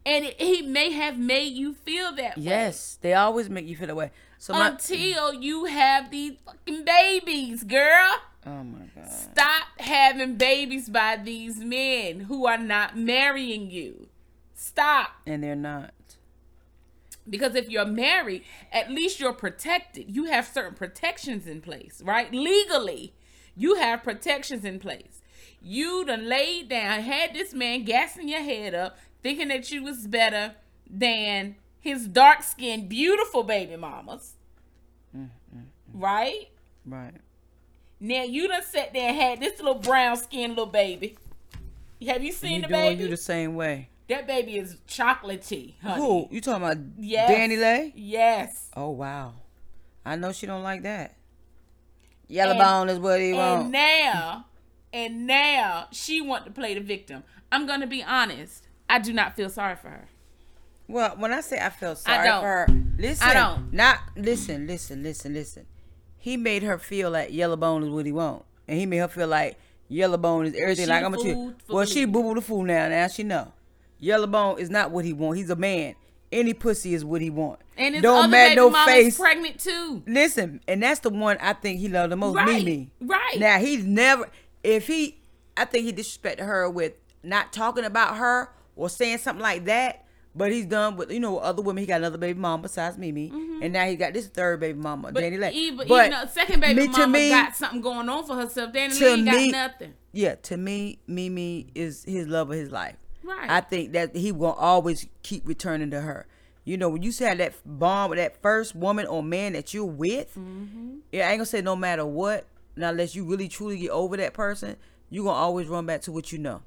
[0.06, 2.44] And it, he may have made you feel that way.
[2.44, 4.12] Yes, they always make you feel that way.
[4.38, 8.18] So my, Until you have these fucking babies, girl.
[8.46, 14.10] oh my god, Stop having babies by these men who are not marrying you.
[14.54, 15.10] Stop.
[15.26, 15.94] and they're not.
[17.30, 20.14] Because if you're married, at least you're protected.
[20.14, 22.32] You have certain protections in place, right?
[22.34, 23.14] Legally,
[23.56, 25.22] you have protections in place.
[25.62, 30.08] You done laid down, had this man gassing your head up, thinking that you was
[30.08, 30.56] better
[30.90, 34.34] than his dark skinned, beautiful baby mamas.
[35.94, 36.50] Right?
[36.86, 37.14] Right.
[38.00, 41.18] Now you done sat there and had this little brown skinned little baby.
[42.06, 43.04] Have you seen he the doing baby?
[43.04, 43.90] you the same way.
[44.10, 45.96] That baby is chocolatey, honey.
[46.02, 46.78] Who you talking about?
[46.98, 47.30] Yes.
[47.32, 47.94] DaniLeigh?
[47.96, 48.70] Yes.
[48.76, 49.34] Oh wow,
[50.06, 51.16] I know she don't like that.
[52.28, 53.70] Yellow And- bone is what he And want.
[53.72, 54.46] now,
[54.92, 57.24] and now she want to play the victim.
[57.52, 58.68] I'm gonna be honest.
[58.90, 60.10] I do not feel sorry for her.
[60.88, 62.42] Well, when I say I feel sorry don't.
[62.42, 63.28] for her, listen.
[63.28, 63.72] I don't.
[63.74, 65.66] Not listen, listen, listen, listen.
[66.18, 69.08] He made her feel like yellow bone is what he want, and he made her
[69.08, 70.86] feel like yellow bone is everything.
[70.86, 72.90] she like I'm a for Well, she boo boo the fool now.
[72.90, 73.54] Now she know.
[74.04, 75.38] Yellow bone is not what he want.
[75.38, 75.96] He's a man.
[76.32, 77.60] Any pussy is what he want.
[77.78, 79.18] And his Don't other matter baby no mama's face.
[79.18, 80.04] pregnant too.
[80.08, 82.36] Listen, and that's the one I think he loved the most.
[82.36, 82.92] Right, Mimi.
[83.02, 83.40] right.
[83.40, 84.30] Now he's never.
[84.64, 85.22] If he,
[85.56, 86.94] I think he disrespected her with
[87.24, 90.00] not talking about her or saying something like that.
[90.36, 91.82] But he's done with you know other women.
[91.84, 93.30] He got another baby mama besides Mimi,
[93.62, 95.14] and now he got this third baby mama, Mm-hmm.
[95.14, 95.52] But DaniLeigh.
[95.52, 98.74] even, But even second baby me- mama got something going on for herself.
[98.74, 99.94] Dani ain't got me- nothing.
[100.12, 102.96] yeah, to me, Mimi is his love of his life.
[103.24, 103.50] Right.
[103.50, 106.26] I think that he will always keep returning to her.
[106.66, 109.84] You know, when you had that bond with that first woman or man that you're
[109.86, 110.98] with, Mm-hmm.
[111.12, 112.46] yeah, I ain't gonna say no matter what.
[112.76, 114.78] Now, unless you really truly get over that person,
[115.10, 116.62] you're gonna always run back to what you know,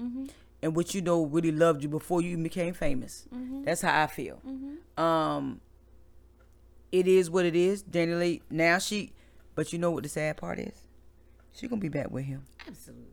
[0.00, 0.26] Mm-hmm.
[0.62, 3.26] and what you know really loved you before you became famous.
[3.34, 3.64] Mm-hmm.
[3.64, 4.40] That's how I feel.
[4.98, 5.60] Um,
[6.92, 7.82] it is what it is.
[7.84, 9.12] DaniLeigh now she,
[9.54, 10.74] but you know what the sad part is?
[11.52, 12.42] She gonna be back with him.
[12.66, 13.04] Absolutely.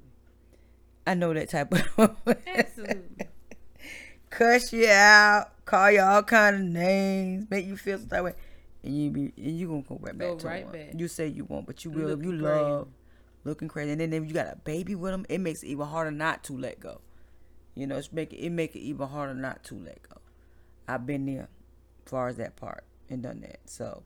[1.06, 2.16] I know that type of.
[2.46, 3.28] Absolutely.
[4.30, 8.26] cuss you out, call you all kind of names, make you feel some type of
[8.26, 8.34] way,
[8.84, 10.92] and you be and you gonna go right back Go to right back.
[10.98, 12.10] You say you won't, but you will.
[12.10, 12.88] if you Looking love
[13.44, 15.86] looking crazy, and then if you got a baby with them, it makes it even
[15.86, 17.02] harder not to let go.
[17.76, 20.18] You know, it's make it, it make it even harder not to let go.
[20.88, 21.50] I've been there,
[22.06, 23.60] as far as that part, and done that.
[23.66, 24.04] So,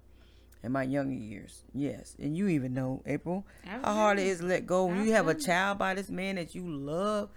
[0.67, 4.27] in my younger years, yes, and you even know April I've how hard it.
[4.27, 7.29] is to let go when you have a child by this man that you love.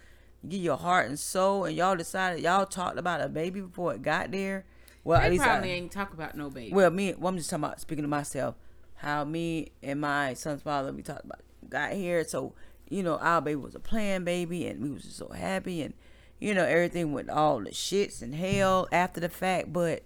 [0.43, 3.95] You give your heart and soul, and y'all decided y'all talked about a baby before
[3.95, 4.65] it got there.
[5.05, 6.73] Well, at They least probably I, ain't talk about no baby.
[6.75, 8.55] well, me, well, I'm just talking about speaking to myself.
[8.97, 12.53] How me and my son's father we talked about got here, so
[12.89, 15.95] you know our baby was a planned baby, and we was just so happy, and
[16.39, 20.03] you know everything went all the shits and hell after the fact, but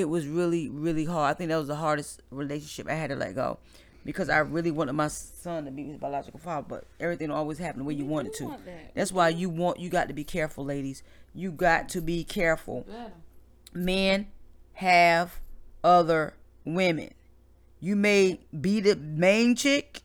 [0.00, 1.30] it was really really hard.
[1.30, 3.58] I think that was the hardest relationship I had to let go.
[4.04, 7.80] Because I really wanted my son to be his biological father, but everything always happened
[7.80, 8.44] the way you, You want it do to.
[8.50, 8.94] want that.
[8.94, 11.02] That's why you want you got to be careful, ladies.
[11.34, 12.86] You got to be careful
[13.74, 14.28] men
[14.74, 15.40] have
[15.82, 16.34] other
[16.64, 17.10] women.
[17.80, 20.00] You may be the main chick.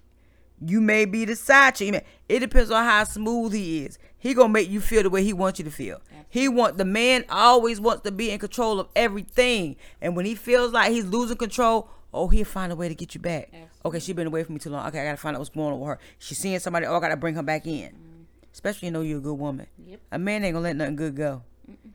[0.63, 2.05] You may be the side chick.
[2.29, 3.97] It depends on how smooth he is.
[4.17, 5.99] He gonna make you feel the way he wants you to feel.
[6.32, 9.75] He want the man always wants to be in control of everything.
[10.01, 13.13] And when he feels like he's losing control, oh, he'll find a way to get
[13.13, 13.49] you back.
[13.49, 13.69] Absolutely.
[13.86, 14.88] Okay, she been away from me too long.
[14.88, 15.99] Okay, I gotta find out what's going on with her.
[16.17, 16.86] She's seeing somebody.
[16.86, 17.89] Oh, I gotta bring her back in.
[17.89, 18.23] Mm-hmm.
[18.53, 19.67] Especially you know you're a good woman.
[19.86, 19.99] Yep.
[20.13, 21.43] A man ain't gonna let nothing good go.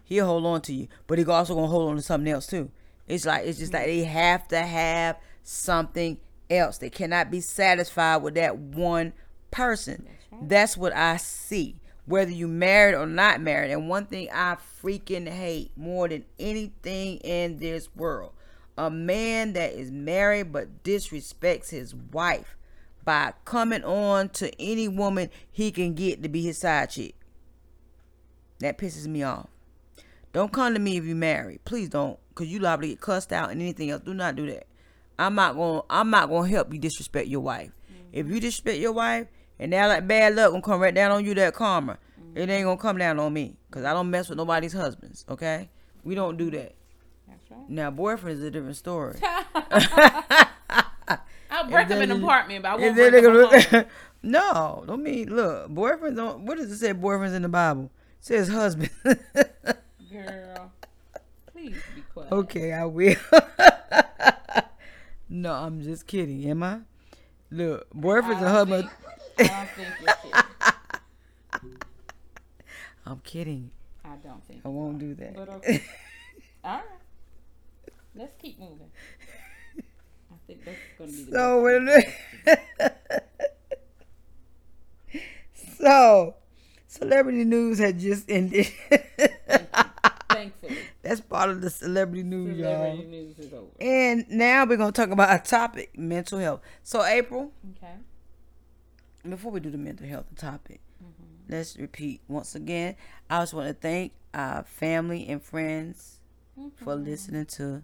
[0.04, 2.70] He'll hold on to you, but he also gonna hold on to something else too.
[3.08, 4.00] It's like it's just like mm-hmm.
[4.00, 6.18] they have to have something
[6.50, 6.76] else.
[6.78, 9.14] They cannot be satisfied with that one
[9.50, 10.06] person.
[10.42, 11.80] That's what I see.
[12.06, 13.72] Whether you married or not married.
[13.72, 18.32] And one thing I freaking hate more than anything in this world.
[18.78, 22.56] A man that is married but disrespects his wife
[23.04, 27.14] by coming on to any woman he can get to be his side chick.
[28.60, 29.48] That pisses me off.
[30.32, 31.64] Don't come to me if you're married.
[31.64, 34.02] Please don't, cause you liable to get cussed out and anything else.
[34.02, 34.66] Do not do that.
[35.18, 35.82] I'm not gonna.
[35.88, 37.70] I'm not gonna help you disrespect your wife.
[37.90, 38.08] Mm-hmm.
[38.12, 39.28] If you disrespect your wife,
[39.58, 41.98] and now that bad luck gonna come right down on you, that karma,
[42.34, 45.24] it ain't gonna come down on me, cause I don't mess with nobody's husbands.
[45.28, 45.68] Okay,
[46.04, 46.74] we don't do that.
[47.28, 47.68] That's right.
[47.68, 49.18] Now, boyfriend is a different story.
[51.50, 53.86] I'll break up an apartment, but I won't break up a
[54.22, 55.70] no, don't mean look.
[55.70, 56.40] Boyfriends don't.
[56.46, 56.92] What does it say?
[56.92, 57.90] Boyfriends in the Bible it
[58.20, 58.90] says husband.
[59.04, 60.72] Girl,
[61.52, 62.32] please be quiet.
[62.32, 63.16] okay, I will.
[65.28, 66.44] no, I'm just kidding.
[66.50, 66.80] Am I?
[67.50, 68.90] Look, boyfriends don't husband.
[69.36, 71.80] Think- I don't think you're kidding.
[73.06, 73.70] I'm kidding.
[74.04, 74.44] I don't.
[74.46, 74.60] think.
[74.64, 75.34] I won't do that.
[75.34, 75.82] But okay.
[76.64, 76.84] All right.
[78.14, 78.90] Let's keep moving.
[79.78, 81.62] I think that's gonna be the So
[82.44, 82.46] best.
[82.46, 82.50] when
[85.78, 86.34] so
[86.86, 88.66] celebrity news had just ended.
[90.30, 93.06] Thankfully, That's part of the celebrity news, celebrity y'all.
[93.10, 93.66] news is over.
[93.80, 96.60] And now we're gonna talk about a topic: mental health.
[96.82, 97.94] So April, Okay.
[99.30, 101.52] Before we do the mental health topic, Mm-hmm.
[101.52, 102.96] let's repeat once again.
[103.28, 106.20] I just want to thank our family and friends
[106.76, 107.04] for Mm-hmm.
[107.04, 107.82] listening to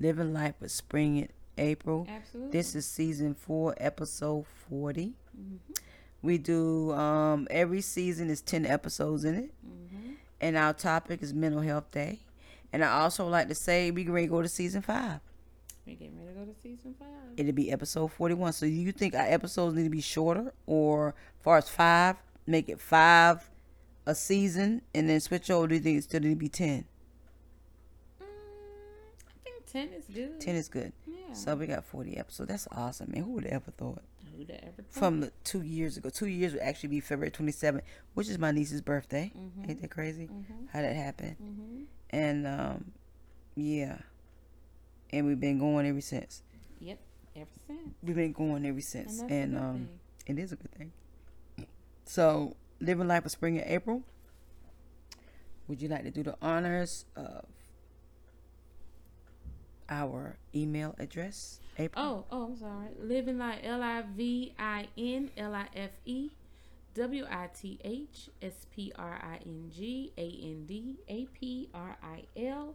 [0.00, 1.28] Living Life with Spring and
[1.58, 2.06] April.
[2.08, 2.50] Absolutely.
[2.52, 5.12] This is season four, episode 40.
[5.38, 5.56] Mm-hmm.
[6.22, 9.50] We do um every season is 10 episodes in it.
[9.66, 10.12] Mm-hmm.
[10.40, 12.20] And our topic is mental health day.
[12.72, 15.20] And I also like to say we can ready to go to season five.
[15.86, 17.08] We're getting ready to go to season five.
[17.36, 18.52] It'll be episode 41.
[18.54, 22.16] So you think our episodes need to be shorter or as far as five,
[22.46, 23.50] make it five
[24.06, 25.66] a season and then switch over?
[25.66, 26.84] Do you think it still need to be 10?
[28.20, 30.40] Mm, I think ten is good.
[30.40, 30.92] 10 is good.
[31.06, 31.34] Yeah.
[31.34, 32.48] So we got 40 episodes.
[32.48, 33.24] That's awesome, man.
[33.24, 34.02] Who would have ever thought?
[34.36, 34.86] Who'd have ever thought?
[34.90, 36.08] From the two years ago.
[36.08, 37.82] Two years would actually be February 27th,
[38.14, 39.32] which is my niece's birthday.
[39.36, 39.68] Mhm.
[39.68, 40.28] Ain't that crazy?
[40.28, 40.68] Mhm.
[40.72, 41.36] How that happened?
[41.42, 41.84] Mhm.
[42.10, 42.92] And um,
[43.54, 43.98] yeah.
[45.14, 46.42] And we've been going ever since.
[46.80, 46.98] Yep.
[47.36, 47.94] Ever since.
[48.02, 49.20] We've been going ever And since.
[49.20, 49.88] And, a good um,
[50.26, 50.38] thing.
[50.38, 50.92] it is a good thing.
[52.04, 54.02] So, living life of spring and April.
[55.68, 57.46] Would you like to do the honors of
[59.88, 62.04] our email address, April?
[62.04, 62.88] Oh, oh, I'm sorry.
[63.00, 66.30] Living life, L I V I N L I F E
[66.94, 71.68] W I T H S P R I N G A N D A P
[71.72, 72.74] R I L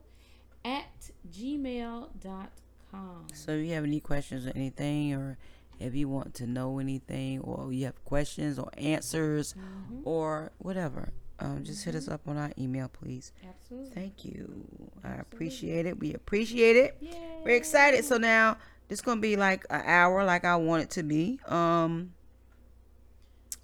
[0.65, 3.27] at gmail.com.
[3.33, 5.37] So, if you have any questions or anything, or
[5.79, 10.01] if you want to know anything, or you have questions or answers, Mhm.
[10.05, 13.31] or whatever, um, just hit us up on our email, please.
[13.47, 13.91] Absolutely.
[13.91, 14.65] Thank you.
[15.03, 15.99] I appreciate it.
[15.99, 16.97] We appreciate it.
[16.99, 17.41] Yay.
[17.45, 18.03] We're excited.
[18.03, 18.57] So now
[18.89, 21.39] this gonna be like an hour, like I want it to be.
[21.45, 22.13] Um,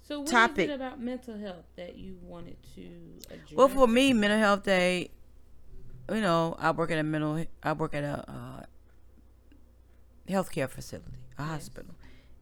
[0.02, 0.70] So, what is topic.
[0.70, 2.86] it about mental health that you wanted to
[3.34, 3.52] address?
[3.52, 5.10] well, for me, mental health day.
[6.08, 7.44] You know, I work at a mental.
[7.62, 8.62] I work at a uh,
[10.28, 11.50] healthcare facility, a Yes.
[11.52, 11.94] hospital,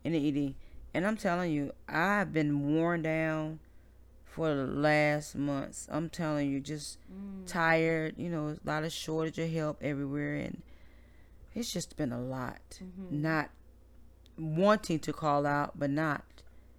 [0.03, 0.55] in the ED,
[0.93, 3.61] and I'm telling you, I've been worn down
[4.25, 5.89] for the last months.
[5.91, 8.15] I'm telling you, just Mm, tired.
[8.19, 10.63] You know, a lot of shortage of help everywhere, and
[11.55, 12.81] it's just been a lot.
[12.83, 13.51] mhm, Not
[14.39, 16.25] wanting to call out, but not.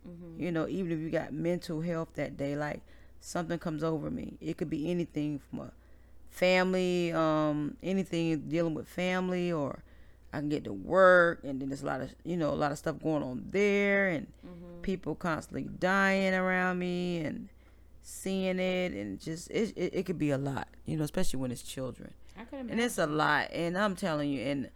[0.08, 0.40] mhm.
[0.40, 2.82] You know, even if you got mental health that day, like
[3.20, 4.38] something comes over me.
[4.42, 5.72] It could be anything from a
[6.36, 9.84] family, um, anything dealing with family, or
[10.34, 12.72] I can get to work, and then there's a lot of you know a lot
[12.72, 14.82] of stuff going on there, and Mhm.
[14.82, 17.50] people constantly dying around me, and
[18.02, 21.52] seeing it, and just it, it, it could be a lot, you know, especially when
[21.52, 22.14] it's children.
[22.38, 23.48] I And it's a lot.
[23.54, 24.70] And I'm telling you, and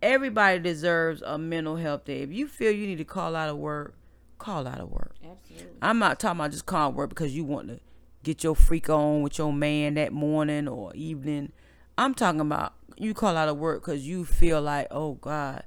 [0.00, 2.20] everybody deserves a mental health day.
[2.22, 3.94] If you feel you need to call out of work,
[4.38, 5.14] call out of work.
[5.28, 5.76] Absolutely.
[5.82, 7.80] I'm not talking about just calling work because you want to
[8.22, 11.52] get your freak on with your man that morning or evening.
[11.96, 15.62] I'm talking about you call out of work because you feel like, oh God,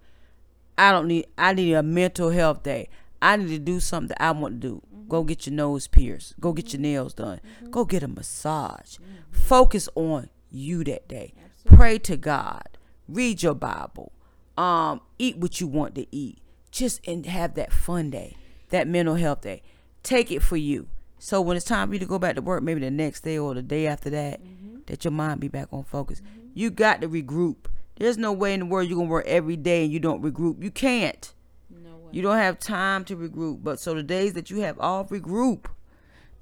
[0.78, 1.28] I don't need.
[1.38, 2.90] I need a mental health day.
[3.22, 4.82] I need to do something that I want to do.
[4.94, 5.08] Mm-hmm.
[5.08, 6.40] Go get your nose pierced.
[6.40, 6.84] Go get your mm-hmm.
[6.84, 7.40] nails done.
[7.40, 7.72] Mm-hmm.
[7.72, 8.98] Go get a massage.
[9.32, 11.34] Focus on you that day.
[11.38, 11.78] Absolutely.
[11.78, 12.78] Pray to God.
[13.08, 14.12] Read your Bible.
[14.58, 16.40] Um, eat what you want to eat.
[16.72, 18.36] Just and have that fun day,
[18.70, 19.62] that mental health day.
[20.02, 20.88] Take it for you.
[21.24, 23.38] So when it's time for you to go back to work, maybe the next day
[23.38, 24.80] or the day after that, mm-hmm.
[24.88, 26.20] that your mind be back on focus.
[26.20, 26.50] Mm-hmm.
[26.54, 27.68] You got to regroup.
[27.96, 30.62] There's no way in the world you're gonna work every day and you don't regroup.
[30.62, 31.34] You can't.
[31.70, 32.10] No way.
[32.12, 33.64] You don't have time to regroup.
[33.64, 35.68] But so the days that you have off, regroup.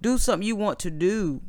[0.01, 1.41] Do something you want to do.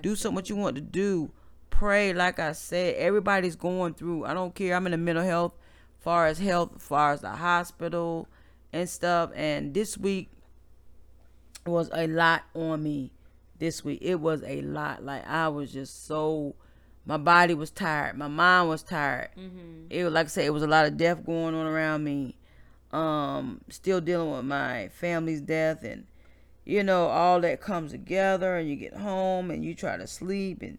[0.00, 1.30] Do something what you want to do.
[1.68, 2.94] Pray, like I said.
[2.94, 4.24] Everybody's going through.
[4.24, 4.74] I don't care.
[4.74, 5.52] I'm in the mental health,
[6.00, 8.28] far as health, far as the hospital
[8.72, 9.30] and stuff.
[9.34, 10.30] And this week
[11.66, 13.12] was a lot on me.
[13.58, 15.04] This week it was a lot.
[15.04, 16.54] Like I was just so.
[17.04, 18.16] My body was tired.
[18.16, 19.30] My mind was tired.
[19.36, 19.86] Mm-hmm.
[19.90, 20.44] It was like I said.
[20.44, 22.36] It was a lot of death going on around me.
[22.92, 26.06] Um, still dealing with my family's death and
[26.64, 30.62] you know, all that comes together and you get home and you try to sleep
[30.62, 30.78] and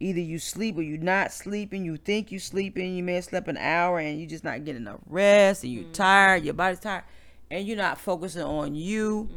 [0.00, 1.84] either you sleep or you not sleeping.
[1.84, 4.82] You think you sleeping, you may have slept an hour and you just not getting
[4.82, 7.04] enough rest and you're tired, your body's tired,
[7.50, 9.30] and you're not focusing on you.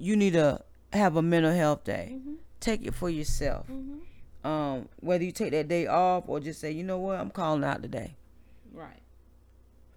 [0.00, 2.18] You need to have a mental health day.
[2.58, 3.66] Take it for yourself.
[4.42, 7.62] Um, whether you take that day off or just say, you know what, I'm calling
[7.62, 8.16] out today.
[8.72, 9.02] Right.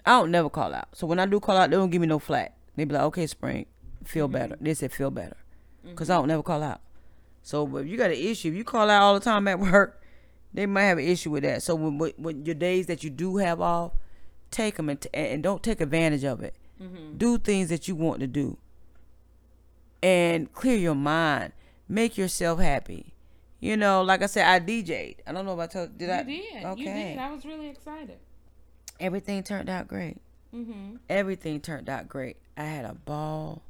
[0.06, 0.90] I don't never call out.
[0.94, 2.56] So when I do call out, they don't give me no flack.
[2.76, 3.66] They be like, okay, Spring,
[4.04, 4.58] feel better.
[4.60, 5.38] They said feel better.
[5.86, 6.82] Because I don't never call out.
[7.42, 10.02] So if you got an issue, if you call out all the time at work,
[10.54, 11.64] they might have an issue with that.
[11.64, 13.94] So when, when, when your days that you do have off,
[14.52, 16.56] take them and, t- and don't take advantage of it.
[16.82, 17.18] Mm-hmm.
[17.18, 18.58] Do things that you want to do,
[20.04, 21.54] and clear your mind.
[21.90, 23.14] Make yourself happy.
[23.60, 25.22] You know, like I said, I DJ'd.
[25.26, 25.98] I don't know if I told.
[25.98, 26.24] Did You I?
[26.24, 26.66] did.
[26.66, 26.82] Okay.
[26.82, 27.18] You did.
[27.18, 28.18] I was really excited.
[29.00, 30.18] Everything turned out great.
[30.54, 30.98] Mm-hmm.
[31.10, 32.38] everything turned out great.
[32.56, 33.64] I had a ball.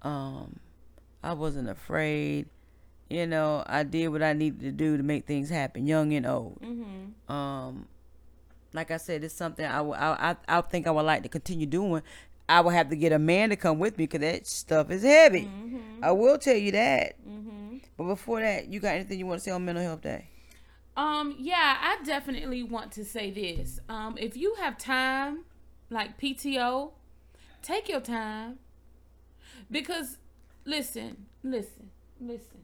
[0.00, 0.58] Um,
[1.22, 2.46] I wasn't afraid.
[3.10, 6.24] You know, I did what I needed to do to make things happen, young and
[6.24, 6.60] old.
[6.62, 7.30] Mm-hmm.
[7.30, 7.88] Um,
[8.72, 11.28] like I said, it's something I, w- I, I, I think I would like to
[11.28, 12.02] continue doing.
[12.48, 15.02] I would have to get a man to come with me because that stuff is
[15.02, 15.44] heavy.
[15.44, 16.02] Mm-hmm.
[16.02, 17.14] I will tell you that.
[17.28, 17.78] Mm-hmm.
[17.96, 20.28] But before that, you got anything you want to say on Mental Health Day?
[20.96, 23.80] Um, yeah, I definitely want to say this.
[23.88, 25.44] Um, if you have time,
[25.90, 26.92] like PTO,
[27.62, 28.58] take your time.
[29.70, 30.18] Because
[30.64, 31.90] listen, listen,
[32.20, 32.58] listen.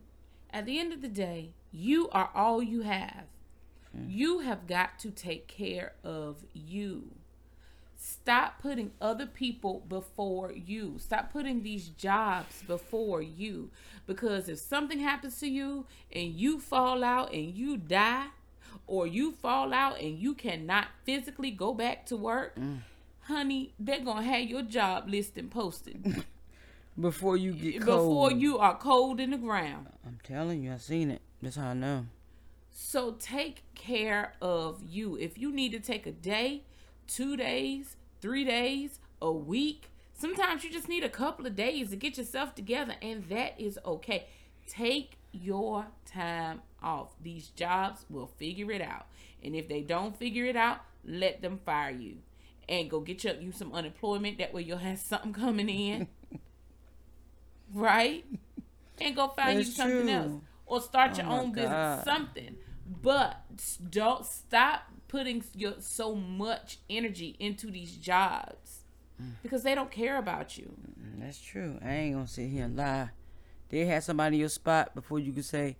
[0.50, 3.26] At the end of the day, you are all you have.
[4.08, 7.12] You have got to take care of you.
[8.06, 10.96] Stop putting other people before you.
[10.98, 13.70] Stop putting these jobs before you.
[14.06, 18.26] Because if something happens to you and you fall out and you die,
[18.86, 22.80] or you fall out and you cannot physically go back to work, mm.
[23.20, 26.24] honey, they're going to have your job listing posted
[27.00, 27.86] Before you get cold.
[27.86, 29.86] before you are cold in the ground.
[30.06, 31.22] I'm telling you, I seen it.
[31.40, 32.04] That's how I know.
[32.70, 35.16] So take care of you.
[35.16, 36.64] If you need to take a day,
[37.06, 41.96] two days, three days, a week, sometimes you just need a couple of days to
[41.96, 44.26] get yourself together, and that is okay.
[44.66, 47.10] Take your time off.
[47.22, 49.06] These jobs will figure it out.
[49.42, 52.16] And if they don't figure it out, let them fire you.
[52.68, 54.38] And go get you, you some unemployment.
[54.38, 56.08] That way you'll have something coming in.
[57.72, 58.24] right?
[59.00, 60.10] And go find you something true.
[60.10, 60.32] else.
[60.66, 62.04] Or start oh your Oh my own business.
[62.04, 62.56] Something.
[63.02, 63.42] But
[63.90, 68.84] don't stop putting your so much energy into these jobs.
[69.22, 69.30] Mm.
[69.44, 70.74] Because they don't care about you.
[71.18, 71.78] That's true.
[71.84, 73.10] I ain't gonna sit here and lie.
[73.68, 75.76] They had somebody in your spot before you could say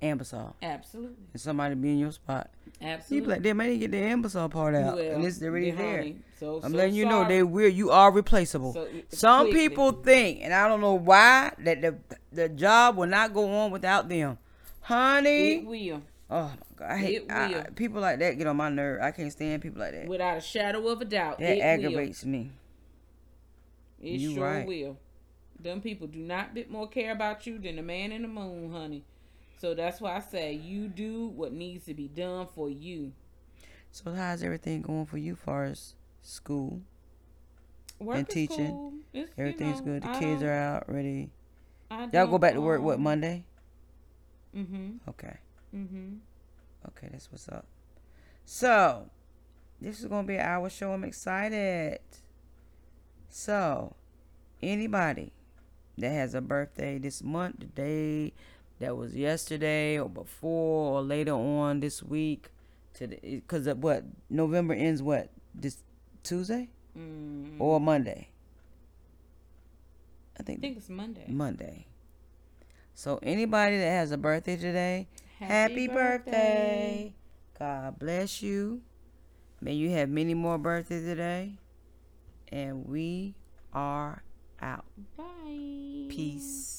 [0.00, 0.52] Ambassador.
[0.62, 1.24] Absolutely.
[1.32, 2.50] And somebody be in your spot.
[2.80, 3.26] You Absolutely.
[3.26, 4.98] be like, they may get the Ambassador part out.
[4.98, 5.96] and it's already there.
[5.98, 6.16] honey.
[6.38, 7.34] So, I'm so letting you know sorry.
[7.36, 7.68] they will.
[7.68, 8.72] You are replaceable.
[8.74, 9.68] So, Some quickly.
[9.68, 11.96] people think, and I don't know why, that the
[12.30, 14.38] the job will not go on without them.
[14.82, 16.02] Honey, It will.
[16.30, 17.64] Oh my god, I hate It I- will.
[17.74, 18.38] People like that.
[18.38, 19.00] Get on my nerve.
[19.02, 20.06] I can't stand people like that.
[20.06, 21.38] Without a shadow of a doubt.
[21.38, 22.50] That it aggravates me.
[24.00, 24.66] It You sure right.
[24.66, 24.98] will.
[25.58, 28.70] Them people do not bit more care about you than the man in the moon,
[28.70, 29.04] honey.
[29.58, 33.12] So that's why I say you do what needs to be done for you.
[33.90, 36.82] So how's everything going for you, far as school?
[37.98, 38.66] Work And teaching.
[38.68, 38.92] cool.
[39.14, 40.02] It's, you Everything's know, good.
[40.02, 41.30] The I kids are out ready.
[41.90, 43.46] Y'all go back to work what Monday?
[44.54, 45.08] Mm-hmm.
[45.08, 45.36] Okay.
[45.76, 46.18] Mhm.
[46.88, 47.66] Okay, that's what's up.
[48.44, 49.10] So,
[49.80, 50.92] this is gonna be an hour show.
[50.92, 52.00] I'm excited.
[53.28, 53.94] So,
[54.62, 55.32] anybody
[55.98, 58.32] that has a birthday this month, the day
[58.78, 62.50] that was yesterday or before or later on this week,
[62.94, 65.82] to because what November ends what this
[66.22, 67.60] Tuesday Mm.
[67.60, 68.28] or Monday.
[70.38, 71.26] I think, I think it's Monday.
[71.28, 71.86] Monday.
[72.94, 75.08] So anybody that has a birthday today,
[75.38, 77.12] Happy, birthday.
[77.58, 78.80] God bless you.
[79.60, 81.58] May you have many more birthdays today.
[82.50, 83.34] And we
[83.72, 84.22] are
[84.62, 84.84] out.
[85.16, 86.06] Bye.
[86.08, 86.75] Peace.